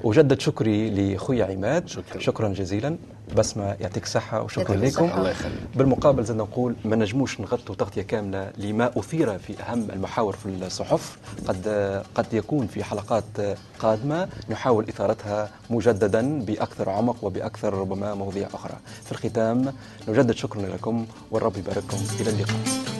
أجدد 0.04 0.40
شكري 0.40 0.90
لأخوي 0.90 1.42
عماد. 1.42 1.88
شكراً. 1.88 2.20
شكرا 2.20 2.48
جزيلا. 2.48 2.96
بسمة 3.36 3.76
يعطيك 3.80 4.02
الصحة 4.02 4.42
وشكرا 4.42 4.76
لكم. 4.76 5.04
الله 5.04 5.30
يخليك. 5.30 5.54
بالمقابل 5.74 6.24
زي 6.24 6.34
نقول 6.34 6.74
ما 6.84 6.96
نجموش 6.96 7.40
نغطوا 7.40 7.74
تغطية 7.74 8.02
كاملة 8.02 8.52
لما 8.58 8.90
أثير 8.98 9.38
في 9.38 9.62
أهم 9.62 9.90
المحاور 9.90 10.32
في 10.36 10.46
الصحف. 10.48 11.18
قد 11.48 11.68
قد 12.14 12.26
يكون 12.34 12.66
في 12.66 12.84
حلقات 12.84 13.24
قادمة 13.78 14.28
نحاول 14.50 14.88
إثارتها 14.88 15.50
مجددا 15.70 16.40
بأكثر 16.44 16.90
عمق 16.90 17.16
وبأكثر 17.22 17.74
ربما 17.74 18.14
مواضيع 18.14 18.48
أخرى. 18.54 18.74
في 19.04 19.12
الختام 19.12 19.72
نجدد 20.08 20.32
شكرا 20.32 20.62
لكم 20.62 21.06
والرب 21.30 21.56
يبارككم. 21.56 21.96
إلى 22.20 22.30
اللقاء. 22.30 22.91